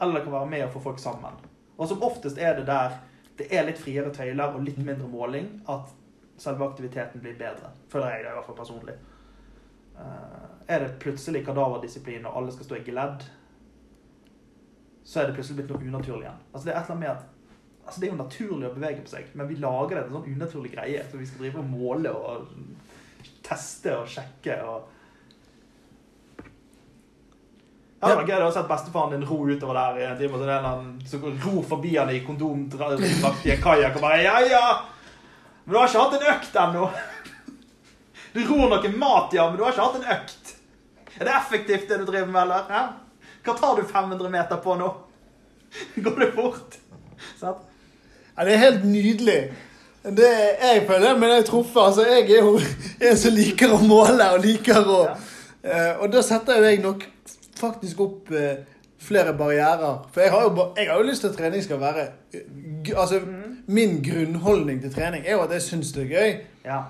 eller 0.00 0.14
det 0.14 0.24
kan 0.24 0.32
være 0.32 0.50
med 0.50 0.66
å 0.66 0.72
få 0.72 0.82
folk 0.82 0.98
sammen. 0.98 1.32
Og 1.78 1.88
som 1.88 2.02
oftest 2.02 2.38
er 2.38 2.54
det 2.56 2.66
der 2.66 3.00
det 3.38 3.52
er 3.52 3.64
litt 3.66 3.78
friere 3.78 4.10
tøyler 4.10 4.54
og 4.54 4.62
litt 4.64 4.78
mindre 4.78 5.08
måling 5.08 5.62
at 5.68 5.90
selve 6.36 6.66
aktiviteten 6.66 7.20
blir 7.20 7.36
bedre. 7.38 7.70
Føler 7.92 8.14
jeg 8.14 8.24
det, 8.24 8.30
i 8.30 8.38
hvert 8.38 8.48
fall 8.48 8.58
personlig. 8.58 8.94
Eh, 9.98 10.48
er 10.68 10.84
det 10.84 10.96
plutselig 11.02 11.44
kadaverdisiplin 11.46 12.26
og 12.26 12.38
alle 12.38 12.54
skal 12.54 12.68
stå 12.68 12.78
i 12.78 12.86
geledd, 12.86 13.26
så 15.04 15.20
er 15.20 15.28
det 15.28 15.36
plutselig 15.36 15.60
blitt 15.60 15.70
noe 15.74 15.92
unaturlig 15.92 16.24
igjen. 16.24 16.42
Altså 16.52 16.64
Det 16.64 16.74
er 16.74 16.78
et 16.80 16.88
eller 16.88 16.96
annet 16.96 17.04
med 17.04 17.14
at 17.16 17.30
altså 17.84 18.00
det 18.00 18.06
er 18.06 18.12
jo 18.14 18.22
naturlig 18.22 18.68
å 18.70 18.74
bevege 18.74 19.04
på 19.04 19.12
seg, 19.12 19.30
men 19.36 19.48
vi 19.50 19.60
lager 19.60 19.98
det 19.98 20.04
en 20.06 20.16
sånn 20.16 20.32
unaturlig 20.32 20.72
greie. 20.72 21.04
Så 21.10 21.20
vi 21.20 21.28
skal 21.28 21.44
drive 21.44 21.60
og 21.60 21.68
måle 21.68 22.12
og 22.16 22.48
teste 23.44 23.92
og 23.98 24.08
sjekke 24.08 24.58
og 24.64 24.90
ja, 28.04 28.10
det 28.10 28.16
var 28.18 28.28
gøy 28.28 28.42
å 28.44 28.48
se 28.52 28.62
bestefaren 28.68 29.14
din 29.14 29.22
ro 29.24 29.36
utover 29.48 29.78
der 29.78 29.98
i 30.02 30.02
en 30.04 30.18
time, 30.18 30.34
og 30.34 30.40
så 30.40 30.44
er 30.44 30.48
det 30.50 30.56
en 30.58 30.66
eller 30.66 30.74
annen 30.74 31.62
forbi 31.70 31.92
han 31.96 32.10
i 32.12 32.18
kondomdrakt 32.20 33.00
i 33.00 33.52
en 33.54 33.62
kajakk 33.62 33.96
og 33.96 34.04
bare 34.04 34.18
Ja, 34.20 34.34
ja! 34.44 34.64
Men 35.64 35.72
du 35.72 35.78
har 35.78 35.88
ikke 35.88 36.04
hatt 36.04 36.16
en 36.18 36.28
økt 36.34 36.56
ennå. 36.64 36.88
Du 38.34 38.40
ror 38.48 38.72
noe 38.72 38.92
mat, 38.98 39.34
ja, 39.36 39.46
men 39.48 39.58
du 39.58 39.64
har 39.64 39.72
ikke 39.72 39.86
hatt 39.86 40.00
en 40.00 40.08
økt. 40.16 40.54
Er 41.14 41.28
det 41.28 41.34
effektivt, 41.38 41.88
det 41.88 42.00
du 42.00 42.08
driver 42.08 42.30
med, 42.30 42.40
eller? 42.42 42.64
Hæ? 42.68 42.82
Hva 43.44 43.54
tar 43.58 43.76
du 43.78 43.84
500 43.86 44.32
meter 44.32 44.60
på 44.64 44.74
nå? 44.80 44.88
Går 46.04 46.18
det 46.20 46.30
fort? 46.34 46.76
Sånn. 47.38 47.62
Ja, 48.34 48.44
det 48.44 48.56
er 48.56 48.62
helt 48.64 48.84
nydelig. 48.88 49.38
Det, 50.04 50.28
jeg 50.60 50.82
føler 50.88 51.16
men 51.16 51.30
jeg 51.32 51.46
truffet. 51.48 51.80
Altså, 51.80 52.04
jeg 52.08 52.26
er 52.28 52.42
jo 52.44 52.58
en 53.08 53.20
som 53.20 53.36
liker 53.36 53.72
å 53.72 53.80
måle 53.84 54.26
og 54.34 54.42
liker 54.44 54.82
å 54.84 55.00
ja. 55.06 55.14
Og 56.02 56.10
da 56.12 56.20
setter 56.20 56.58
jo 56.58 56.68
jeg 56.68 56.82
nok 56.82 57.06
faktisk 57.56 58.02
opp 58.04 58.32
eh, 58.36 58.66
flere 59.00 59.32
barrierer. 59.38 60.02
For 60.12 60.20
jeg 60.20 60.32
har, 60.34 60.42
jo, 60.44 60.66
jeg 60.76 60.90
har 60.90 61.00
jo 61.00 61.06
lyst 61.08 61.24
til 61.24 61.32
at 61.32 61.38
trening 61.38 61.64
skal 61.64 61.80
være 61.80 62.08
Altså, 62.96 63.22
mm. 63.24 63.53
Min 63.66 64.02
grunnholdning 64.02 64.80
til 64.82 64.92
trening 64.92 65.24
er 65.26 65.32
jo 65.38 65.42
at 65.46 65.50
jeg 65.56 65.62
syns 65.62 65.92
det 65.96 66.04
er 66.04 66.12
gøy. 66.14 66.40
Ja. 66.64 66.82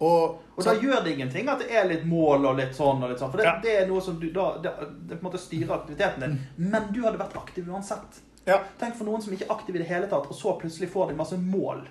Og, 0.00 0.38
Og 0.56 0.64
da 0.64 0.74
gjør 0.78 1.00
det 1.04 1.12
ingenting 1.16 1.48
at 1.50 1.58
det 1.58 1.70
er 1.74 1.88
litt 1.90 2.04
mål 2.06 2.44
og 2.46 2.56
litt 2.60 2.74
sånn 2.76 3.02
og 3.02 3.10
litt 3.10 3.18
sånn. 3.18 3.30
For 3.32 3.38
det, 3.40 3.46
Ja. 3.48 3.58
det 3.62 3.72
er 3.80 3.86
noe 3.88 4.00
som 4.04 4.18
du 4.20 4.28
da 4.30 4.52
det, 4.62 4.72
det 5.08 5.16
på 5.18 5.26
en 5.26 5.30
måte 5.32 5.40
styrer 5.42 5.74
aktiviteten 5.74 6.20
din. 6.20 6.36
Men 6.56 6.92
du 6.92 7.00
hadde 7.02 7.18
vært 7.18 7.36
aktiv 7.36 7.66
uansett. 7.68 8.20
ja, 8.46 8.60
Tenk 8.78 8.94
for 8.96 9.04
noen 9.04 9.22
som 9.22 9.32
ikke 9.32 9.44
er 9.48 9.54
aktiv 9.56 9.74
i 9.74 9.78
det 9.82 9.88
hele 9.88 10.06
tatt, 10.06 10.26
og 10.30 10.34
så 10.34 10.54
plutselig 10.60 10.90
får 10.92 11.08
de 11.08 11.14
masse 11.18 11.36
mål. 11.38 11.86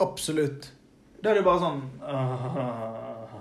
absolutt. 0.00 0.72
Da 1.22 1.30
er 1.30 1.34
det 1.34 1.44
bare 1.44 1.60
sånn 1.62 1.78
uh, 2.02 3.38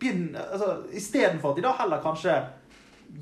Begynn 0.00 0.32
altså, 0.36 0.82
Istedenfor 0.92 1.50
at 1.52 1.56
de 1.60 1.62
da 1.62 1.72
heller 1.78 2.00
kanskje 2.02 2.38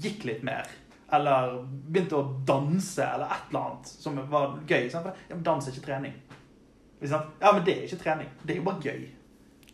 gikk 0.01 0.25
litt 0.25 0.43
mer. 0.47 0.69
Eller 1.17 1.57
begynte 1.91 2.19
å 2.19 2.27
danse, 2.47 3.03
eller 3.03 3.27
et 3.27 3.49
eller 3.51 3.65
annet 3.65 3.89
som 3.91 4.19
var 4.31 4.53
gøy. 4.67 4.85
Sant? 4.93 5.09
For, 5.09 5.25
ja, 5.31 5.39
dans 5.47 5.67
er 5.67 5.75
ikke 5.75 5.87
trening. 5.89 6.19
Ja, 7.01 7.23
men 7.53 7.65
det 7.65 7.75
er 7.75 7.87
ikke 7.87 8.03
trening. 8.05 8.29
Det 8.45 8.55
er 8.55 8.61
jo 8.61 8.67
bare 8.69 8.85
gøy. 8.85 9.09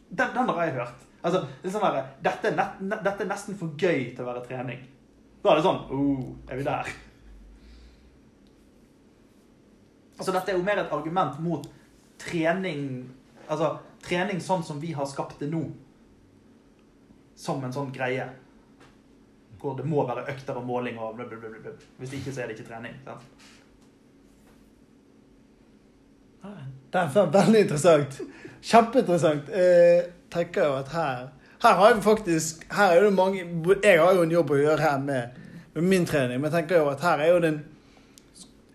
Den, 0.08 0.30
den 0.32 0.52
har 0.52 0.62
jeg 0.64 0.76
hørt. 0.78 1.06
Altså, 1.26 1.42
det 1.62 1.68
er 1.68 1.74
sånn 1.74 1.86
der, 1.88 2.12
dette, 2.22 2.50
er 2.52 2.54
net, 2.54 2.78
ne, 2.86 2.98
dette 3.02 3.24
er 3.24 3.30
nesten 3.30 3.58
for 3.58 3.74
gøy 3.74 4.12
til 4.14 4.22
å 4.22 4.28
være 4.28 4.44
trening. 4.46 4.84
Da 5.42 5.52
er 5.52 5.58
det 5.58 5.66
sånn 5.66 5.82
oh, 5.94 6.22
Er 6.50 6.58
vi 6.58 6.64
der? 6.66 6.88
Så 10.16 10.32
dette 10.32 10.50
er 10.50 10.56
jo 10.56 10.64
mer 10.64 10.80
et 10.80 10.94
argument 10.94 11.36
mot 11.44 11.66
trening 12.18 13.04
Altså 13.46 13.76
trening 14.02 14.40
sånn 14.42 14.64
som 14.66 14.80
vi 14.82 14.90
har 14.96 15.06
skapt 15.06 15.38
det 15.42 15.50
nå. 15.52 15.60
Som 17.38 17.62
en 17.66 17.74
sånn 17.74 17.92
greie. 17.94 18.24
Hvor 19.66 19.74
det 19.78 19.86
må 19.90 20.04
være 20.06 20.22
økter 20.30 20.54
og 20.60 20.66
måling 20.68 20.98
og 21.02 21.16
blablabla. 21.18 21.72
Hvis 21.98 22.12
ikke, 22.20 22.32
så 22.32 22.42
er 22.44 22.46
det 22.52 22.58
ikke 22.58 22.68
trening. 22.70 22.94
Sant? 23.04 23.24
Det 26.92 27.00
er 27.00 27.32
veldig 27.32 27.60
interessant. 27.64 28.20
Kjempeinteressant. 28.62 29.48
Eh, 29.50 30.04
tenker 30.32 30.68
jo 30.68 30.76
at 30.80 30.88
her 30.94 31.26
Her 31.62 31.74
har 31.80 31.94
vi 31.94 32.02
faktisk 32.02 32.66
Her 32.74 32.92
er 32.96 33.02
det 33.04 33.12
mange 33.14 33.38
Jeg 33.82 34.00
har 34.00 34.14
jo 34.14 34.22
en 34.22 34.30
jobb 34.34 34.50
å 34.52 34.58
gjøre 34.60 34.80
her 34.82 34.98
med, 34.98 35.36
med 35.74 35.82
min 35.86 36.06
trening, 36.06 36.40
men 36.40 36.50
jeg 36.50 36.56
tenker 36.60 36.82
jo 36.82 36.88
at 36.90 37.00
her 37.04 37.22
er 37.24 37.30
jo 37.32 37.38
det 37.40 37.50
en 37.54 37.62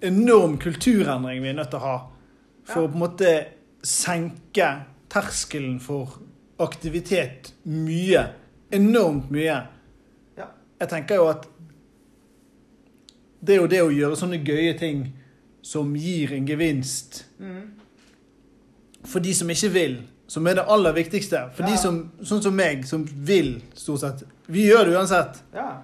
enorm 0.01 0.57
kulturendring 0.57 1.41
vi 1.43 1.49
er 1.51 1.57
nødt 1.59 1.69
til 1.69 1.79
å 1.79 1.85
ha. 1.85 1.97
For 2.65 2.81
Ja. 2.81 2.87
å 2.87 2.91
på 2.91 2.97
en 2.97 3.03
måte 3.03 3.31
senke 3.83 4.67
terskelen 5.09 5.79
for 5.79 6.17
aktivitet 6.59 7.53
mye. 7.65 8.23
Enormt 8.71 9.29
mye. 9.31 9.59
Jeg 10.81 10.89
tenker 10.89 11.19
jo 11.21 11.27
at 11.29 11.43
det 13.41 13.55
er 13.55 13.59
jo 13.61 13.67
det 13.69 13.81
å 13.81 13.91
gjøre 13.93 14.17
sånne 14.19 14.39
gøye 14.45 14.73
ting 14.77 15.03
som 15.65 15.93
gir 15.97 16.33
en 16.33 16.45
gevinst 16.49 17.23
for 19.05 19.19
de 19.25 19.33
som 19.33 19.49
ikke 19.49 19.69
vil, 19.73 19.95
som 20.29 20.45
er 20.47 20.59
det 20.59 20.65
aller 20.69 20.93
viktigste. 20.93 21.39
For 21.55 21.63
Ja. 21.65 21.69
de 21.71 21.77
som, 21.81 21.95
sånn 22.23 22.41
som 22.43 22.53
meg, 22.55 22.83
som 22.85 23.03
vil, 23.05 23.61
stort 23.73 23.99
sett. 24.03 24.23
Vi 24.47 24.67
gjør 24.69 24.85
det 24.85 24.93
uansett. 24.97 25.39
Ja. 25.53 25.81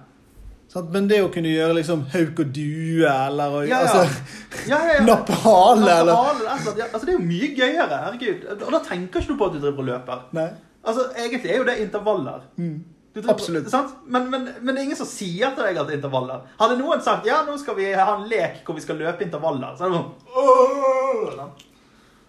Sånn, 0.68 0.90
Men 0.92 1.08
det 1.08 1.18
å 1.24 1.32
kunne 1.32 1.48
gjøre 1.48 1.74
liksom 1.80 2.04
hauk 2.12 2.38
og 2.40 2.52
due, 2.52 3.08
eller 3.08 3.50
å- 3.50 3.66
Ja, 3.68 3.80
ja. 3.82 3.86
Altså, 3.86 5.04
nappe 5.06 5.32
hale, 5.32 5.90
eller 6.00 6.12
altså, 6.14 6.74
det 7.06 7.08
er 7.08 7.12
jo 7.12 7.18
mye 7.18 7.56
gøyere. 7.56 7.98
Herregud. 8.04 8.62
Og 8.62 8.70
da 8.72 8.78
tenker 8.80 9.20
ikke 9.20 9.28
du 9.28 9.36
på 9.36 9.46
at 9.46 9.52
du 9.52 9.58
driver 9.60 9.78
og 9.78 9.86
løper. 9.86 10.22
Nei. 10.32 10.50
Altså, 10.84 11.00
Egentlig 11.16 11.50
er 11.50 11.56
jo 11.56 11.64
det 11.64 11.78
intervaller. 11.80 12.40
Mm. 12.56 12.84
Absolutt. 13.28 13.70
Sant? 13.72 13.94
Men, 14.06 14.28
men, 14.30 14.46
men 14.60 14.74
det 14.74 14.80
er 14.80 14.86
ingen 14.86 14.98
som 15.00 15.08
sier 15.08 15.54
til 15.56 15.66
deg 15.66 15.80
at 15.80 15.88
det 15.88 15.96
er 15.96 16.00
intervaller. 16.00 16.44
Hadde 16.60 16.78
noen 16.80 17.02
sagt 17.04 17.26
ja, 17.28 17.40
nå 17.46 17.56
skal 17.60 17.78
vi 17.78 17.90
ha 17.92 18.12
en 18.14 18.28
lek 18.30 18.62
hvor 18.66 18.78
vi 18.78 18.84
skal 18.84 19.00
løpe 19.00 19.26
intervaller, 19.26 19.74
så 19.78 19.88
er 19.88 19.94
det 19.94 19.98
sånn 19.98 20.12
«Åh!» 20.38 21.66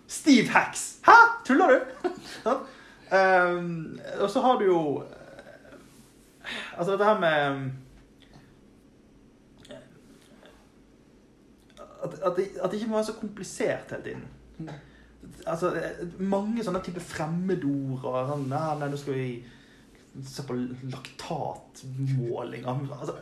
Steve 0.09 0.49
Hacks. 0.49 0.99
Hæ? 1.05 1.17
Tuller 1.45 1.75
du? 1.75 2.09
Ehm, 3.09 3.99
og 4.21 4.29
så 4.29 4.41
har 4.41 4.59
du 4.59 4.65
jo 4.65 5.03
Altså 6.77 6.91
dette 6.91 7.05
her 7.05 7.19
med 7.19 7.71
at, 12.03 12.13
at, 12.13 12.33
det, 12.37 12.47
at 12.63 12.71
det 12.71 12.77
ikke 12.77 12.89
må 12.89 12.95
være 12.95 13.05
så 13.05 13.13
komplisert 13.13 13.91
hele 13.91 14.03
tiden. 14.03 14.69
altså, 15.45 15.75
eh, 15.75 16.07
mange 16.19 16.63
sånne 16.63 16.81
type 16.83 17.01
fremmedord 17.03 18.05
og 18.05 18.29
sånn 18.29 18.45
Nei, 18.51 18.75
nei, 18.79 18.89
nå 18.91 18.99
skal 18.99 19.17
vi 19.17 19.25
se 20.25 20.43
på 20.47 20.55
laktatmåling 20.91 22.67
altså, 22.67 23.15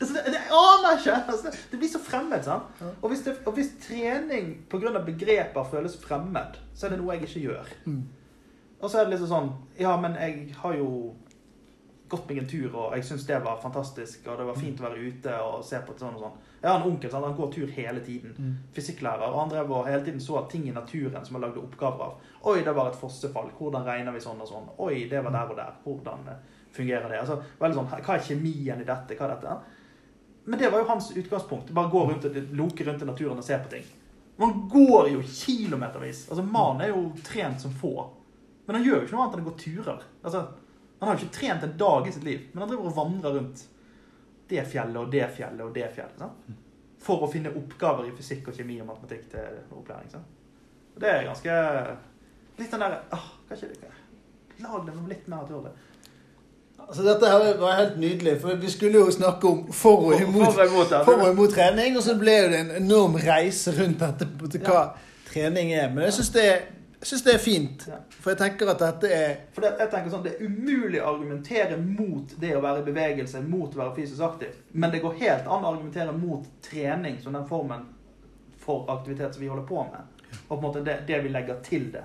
altså, 0.00 0.14
det, 0.14 0.24
det 0.34 0.42
aner 0.50 0.98
ikke! 0.98 1.16
Altså, 1.20 1.46
det, 1.46 1.62
det 1.70 1.78
blir 1.78 1.92
så 1.92 2.00
fremmed. 2.02 2.42
sant? 2.44 2.82
Og, 3.00 3.08
hvis 3.12 3.24
det, 3.26 3.36
og 3.46 3.56
hvis 3.56 3.72
trening 3.86 4.54
pga. 4.70 4.98
begreper 5.06 5.70
føles 5.70 5.96
fremmed, 6.00 6.60
så 6.74 6.86
er 6.86 6.94
det 6.94 7.00
noe 7.02 7.16
jeg 7.16 7.28
ikke 7.28 7.46
gjør. 7.48 7.74
Mm. 7.84 8.02
Og 8.80 8.90
så 8.90 9.00
er 9.00 9.06
det 9.06 9.14
liksom 9.14 9.30
sånn 9.30 9.52
Ja, 9.80 9.94
men 10.00 10.16
jeg 10.20 10.54
har 10.60 10.74
jo 10.76 10.88
gått 12.08 12.28
meg 12.28 12.38
en 12.38 12.48
tur, 12.48 12.68
og 12.76 12.96
jeg 12.96 13.04
syns 13.08 13.26
det 13.26 13.38
var 13.44 13.60
fantastisk, 13.62 14.26
og 14.28 14.38
det 14.38 14.46
var 14.48 14.58
fint 14.58 14.80
å 14.80 14.84
være 14.86 15.04
ute 15.08 15.36
og 15.40 15.62
se 15.64 15.80
på 15.84 15.94
sånn 15.98 16.18
og 16.18 16.26
sånn. 16.26 16.34
Jeg 16.60 16.70
har 16.70 16.80
en 16.80 16.88
onkel 16.88 17.10
sant? 17.12 17.26
han 17.26 17.36
går 17.36 17.52
tur 17.52 17.72
hele 17.76 18.00
tiden. 18.04 18.34
Mm. 18.38 18.52
Fysikklærer. 18.76 19.24
Og 19.28 19.40
han 19.42 19.52
drev 19.52 19.72
og 19.72 19.88
hele 19.88 20.04
tiden 20.04 20.20
så 20.20 20.42
ting 20.48 20.66
i 20.68 20.74
naturen 20.74 21.24
som 21.24 21.36
han 21.36 21.44
lagde 21.44 21.60
oppgaver 21.60 22.04
av. 22.06 22.30
Oi, 22.50 22.62
det 22.64 22.72
var 22.76 22.88
et 22.88 23.00
fossefall. 23.00 23.50
Hvordan 23.58 23.84
regner 23.84 24.16
vi 24.16 24.22
sånn 24.24 24.40
og 24.40 24.48
sånn? 24.48 24.70
Oi, 24.84 25.02
det 25.10 25.20
var 25.24 25.34
der 25.34 25.52
og 25.52 25.58
der. 25.60 25.74
Hvordan 25.84 26.30
eh, 26.32 26.62
fungerer 26.76 27.12
det? 27.12 27.20
Altså, 27.20 27.36
veldig 27.60 27.80
sånn, 27.80 27.90
Hva 28.06 28.16
er 28.16 28.24
kjemien 28.28 28.80
i 28.80 28.88
dette? 28.88 29.18
Hva 29.18 29.28
er 29.28 29.34
dette? 29.34 29.58
Men 30.44 30.60
det 30.60 30.70
var 30.72 30.80
jo 30.80 30.88
hans 30.88 31.10
utgangspunkt. 31.12 31.72
Bare 31.76 31.92
gå 31.92 32.06
rundt, 32.08 32.40
loke 32.56 32.88
rundt 32.88 33.04
i 33.04 33.08
naturen 33.12 33.40
og 33.40 33.44
se 33.44 33.60
på 33.60 33.72
ting. 33.76 33.92
Man 34.40 34.64
går 34.72 35.12
jo 35.12 35.22
kilometervis. 35.22 36.26
Altså, 36.30 36.44
Mannen 36.44 36.84
er 36.84 36.92
jo 36.92 37.06
trent 37.24 37.60
som 37.60 37.76
få. 37.76 37.94
Men 38.66 38.78
han 38.78 38.86
gjør 38.88 39.02
jo 39.02 39.06
ikke 39.06 39.16
noe 39.16 39.26
annet 39.26 39.36
enn 39.36 39.44
å 39.44 39.50
gå 39.50 39.56
turer. 39.60 40.04
Altså, 40.24 40.46
han 41.04 41.12
har 41.12 41.20
jo 41.20 41.26
ikke 41.26 41.38
trent 41.38 41.64
en 41.66 41.78
dag 41.78 42.08
i 42.08 42.12
sitt 42.12 42.26
liv, 42.26 42.46
men 42.52 42.64
han 42.64 42.70
driver 42.70 42.90
og 42.90 42.96
vandrer 42.96 43.38
rundt 43.38 43.64
det 44.48 44.64
fjellet 44.68 45.00
og 45.00 45.12
det 45.12 45.26
fjellet 45.36 45.64
og 45.64 45.74
det 45.74 45.88
fjellet. 45.94 46.20
Sant? 46.20 46.60
For 47.04 47.24
å 47.24 47.28
finne 47.28 47.52
oppgaver 47.52 48.08
i 48.08 48.14
fysikk 48.16 48.48
og 48.48 48.56
kjemi 48.56 48.78
og 48.80 48.88
matematikk 48.88 49.28
til 49.32 49.58
opplæring. 49.76 50.10
Sant? 50.12 50.42
Og 50.94 51.02
det 51.02 51.10
er 51.10 51.26
ganske 51.28 51.56
Litt 52.54 52.70
den 52.70 52.84
derre 52.84 53.00
det 53.50 53.88
Lag 54.62 54.84
det 54.86 54.92
litt 55.10 55.24
mer 55.26 55.40
naturlig. 55.42 55.72
Altså, 56.78 57.02
dette 57.02 57.30
her 57.30 57.56
var 57.58 57.78
helt 57.78 57.96
nydelig, 57.98 58.36
for 58.42 58.60
vi 58.60 58.70
skulle 58.70 59.00
jo 59.00 59.10
snakke 59.10 59.48
om 59.48 59.72
for 59.72 60.10
og 60.10 60.20
imot, 60.20 60.52
For 60.52 60.62
og 60.62 60.70
imot, 60.70 60.92
ja. 60.92 61.00
for 61.06 61.22
og 61.22 61.32
imot 61.32 61.54
trening, 61.54 61.96
og 61.96 62.04
så 62.04 62.14
ble 62.20 62.34
det 62.52 62.60
en 62.60 62.70
enorm 62.82 63.16
reise 63.18 63.72
rundt 63.74 64.02
dette 64.02 64.28
til 64.52 64.62
hva 64.66 64.84
trening 65.26 65.72
er. 65.74 65.88
Men 65.94 66.06
jeg 66.06 66.18
syns 66.18 66.30
det, 66.36 66.46
jeg 67.04 67.10
synes 67.10 67.22
det 67.26 67.34
er 67.34 67.38
fint, 67.44 67.84
Ja. 67.90 67.96
for 68.10 68.30
jeg 68.32 68.38
tenker 68.40 68.70
at 68.72 68.78
dette 68.80 69.10
er 69.12 69.34
For 69.52 69.60
det, 69.60 69.74
jeg 69.78 69.90
tenker 69.92 70.10
sånn, 70.10 70.22
det 70.24 70.32
er 70.38 70.46
umulig 70.46 71.00
å 71.02 71.10
argumentere 71.12 71.76
mot 71.76 72.32
det 72.40 72.54
å 72.56 72.62
være 72.64 72.80
i 72.80 72.86
bevegelse, 72.86 73.42
mot 73.44 73.74
å 73.74 73.82
være 73.82 73.94
fysisk 73.98 74.22
aktiv. 74.24 74.54
Men 74.72 74.90
det 74.90 75.02
går 75.04 75.18
helt 75.20 75.46
an 75.46 75.64
å 75.68 75.72
argumentere 75.74 76.12
mot 76.16 76.46
trening 76.64 77.20
som 77.20 77.32
den 77.36 77.44
formen 77.46 77.84
for 78.64 78.86
aktivitet 78.88 79.34
som 79.36 79.42
vi 79.44 79.48
holder 79.52 79.66
på 79.68 79.84
med. 79.84 80.00
Og 80.48 80.54
på 80.54 80.56
en 80.56 80.62
måte 80.64 80.84
det, 80.84 80.98
det 81.06 81.20
vi 81.22 81.28
legger 81.28 81.60
til 81.62 81.90
det. 81.92 82.04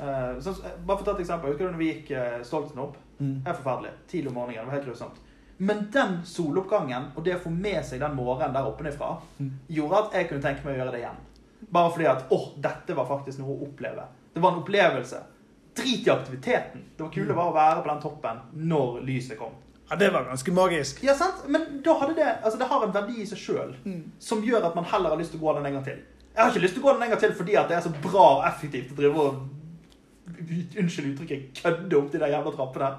Uh, 0.00 0.40
så, 0.40 0.54
bare 0.86 0.98
for 0.98 1.04
å 1.04 1.04
ta 1.04 1.12
et 1.14 1.20
eksempel. 1.24 1.52
Husker 1.52 1.68
du 1.68 1.72
når 1.76 1.78
vi 1.82 1.90
gikk 1.92 2.10
uh, 2.16 2.42
Stoltsen 2.44 2.80
opp? 2.82 2.96
mm. 3.20 3.42
Helt 3.46 3.56
forferdelig. 3.60 3.90
Tidlig 4.10 4.28
om 4.32 4.34
morgenen. 4.34 4.64
Det 4.64 4.70
var 4.72 4.78
helt 4.80 4.88
grusomt. 4.88 5.20
Men 5.62 5.84
den 5.94 6.16
soloppgangen 6.26 7.10
og 7.14 7.22
det 7.24 7.36
å 7.36 7.42
få 7.44 7.50
med 7.54 7.84
seg 7.86 8.00
den 8.02 8.16
morgenen 8.18 8.54
der 8.56 8.66
oppenifra, 8.66 9.12
Mm. 9.38 9.52
gjorde 9.68 9.98
at 10.00 10.12
jeg 10.18 10.28
kunne 10.28 10.42
tenke 10.42 10.64
meg 10.64 10.74
å 10.74 10.78
gjøre 10.80 10.92
det 10.96 11.00
igjen. 11.04 11.20
Bare 11.70 11.90
fordi 11.92 12.06
at 12.10 12.24
åh, 12.30 12.48
dette 12.60 12.94
var 12.96 13.06
faktisk 13.06 13.38
noe 13.38 13.54
å 13.56 13.66
oppleve. 13.68 14.04
Det 14.34 14.40
var 14.42 14.52
en 14.52 14.62
opplevelse. 14.62 15.20
Drit 15.76 16.06
i 16.06 16.10
aktiviteten. 16.10 16.82
Det 16.96 17.02
var 17.04 17.10
kule 17.14 17.34
var 17.36 17.50
å 17.50 17.54
være 17.54 17.82
på 17.82 17.88
den 17.88 18.00
toppen 18.02 18.40
når 18.54 19.00
lyset 19.06 19.38
kom. 19.38 19.52
Ja, 19.90 19.96
det 19.96 20.10
var 20.12 20.24
ganske 20.24 20.52
magisk. 20.52 21.02
Ja, 21.04 21.14
sant? 21.14 21.42
Men 21.48 21.80
da 21.84 21.94
hadde 22.00 22.14
det 22.16 22.28
Altså, 22.42 22.58
det 22.58 22.66
har 22.70 22.84
en 22.86 22.92
verdi 22.94 23.22
i 23.22 23.26
seg 23.26 23.38
sjøl 23.38 23.74
Mm. 23.84 24.02
som 24.18 24.42
gjør 24.42 24.64
at 24.66 24.74
man 24.74 24.84
heller 24.84 25.10
har 25.10 25.18
lyst 25.18 25.30
til 25.32 25.40
å 25.40 25.44
gå 25.46 25.54
den 25.56 25.66
en 25.66 25.72
gang 25.72 25.84
til. 25.84 25.98
Jeg 26.34 26.42
har 26.44 26.50
ikke 26.50 26.62
lyst 26.64 26.74
til 26.74 26.82
å 26.82 26.86
gå 26.86 26.92
den 26.94 27.02
en 27.02 27.10
gang 27.10 27.20
til 27.20 27.32
fordi 27.32 27.56
at 27.56 27.68
det 27.68 27.76
er 27.76 27.80
så 27.80 27.92
bra 28.02 28.26
og 28.38 28.44
effektivt 28.46 28.92
å 28.92 28.96
drive 28.96 29.16
og 29.20 29.42
Unnskyld 30.78 31.12
uttrykket 31.12 31.62
kødde 31.62 31.96
opp 31.98 32.12
de 32.12 32.18
der 32.22 32.30
jævla 32.32 32.52
trappene. 32.56 32.90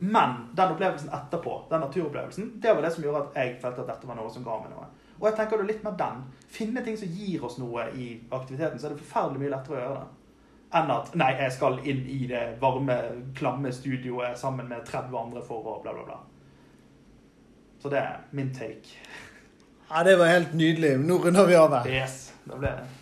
Men 0.00 0.34
den 0.56 0.72
opplevelsen 0.74 1.08
etterpå, 1.14 1.68
den 1.70 1.80
naturopplevelsen, 1.80 2.48
det 2.60 2.74
var 2.74 2.82
det 2.82 2.92
som 2.92 3.04
gjorde 3.04 3.22
at 3.26 3.34
jeg 3.38 3.54
følte 3.62 3.80
at 3.84 3.86
dette 3.92 4.08
var 4.08 4.16
noe 4.18 4.32
som 4.32 4.44
ga 4.44 4.56
meg 4.60 4.70
noe. 4.74 4.85
Og 5.20 5.28
jeg 5.28 5.36
tenker 5.38 5.60
er 5.60 5.68
litt 5.70 5.84
med 5.84 5.96
den. 5.98 6.22
Finne 6.52 6.82
ting 6.84 6.96
som 6.98 7.08
gir 7.08 7.44
oss 7.44 7.58
noe 7.58 7.88
i 7.94 8.08
aktiviteten, 8.30 8.78
så 8.78 8.88
er 8.88 8.94
det 8.94 9.02
forferdelig 9.02 9.42
mye 9.42 9.52
lettere 9.54 9.76
å 9.76 9.80
gjøre 9.80 9.98
det. 10.00 10.06
Enn 10.76 10.90
at 10.92 11.12
nei, 11.16 11.30
jeg 11.38 11.54
skal 11.54 11.78
inn 11.88 12.02
i 12.10 12.18
det 12.28 12.42
varme, 12.60 12.96
klamme 13.38 13.72
studioet 13.72 14.38
sammen 14.38 14.68
med 14.68 14.84
30 14.88 15.14
andre 15.20 15.44
for 15.46 15.62
å 15.62 15.78
bla, 15.82 15.94
bla, 15.94 16.04
bla. 16.08 16.18
Så 17.82 17.92
det 17.92 18.02
er 18.02 18.20
min 18.36 18.52
take. 18.54 18.98
Ja, 19.88 20.02
det 20.04 20.16
var 20.18 20.32
helt 20.32 20.54
nydelig. 20.58 20.96
Nå 20.98 21.20
runder 21.22 21.46
vi 21.46 21.58
av 21.58 21.74
her. 21.78 21.90
Yes, 22.02 22.32
det 22.44 22.58
ble 22.58 22.72
det. 22.80 22.95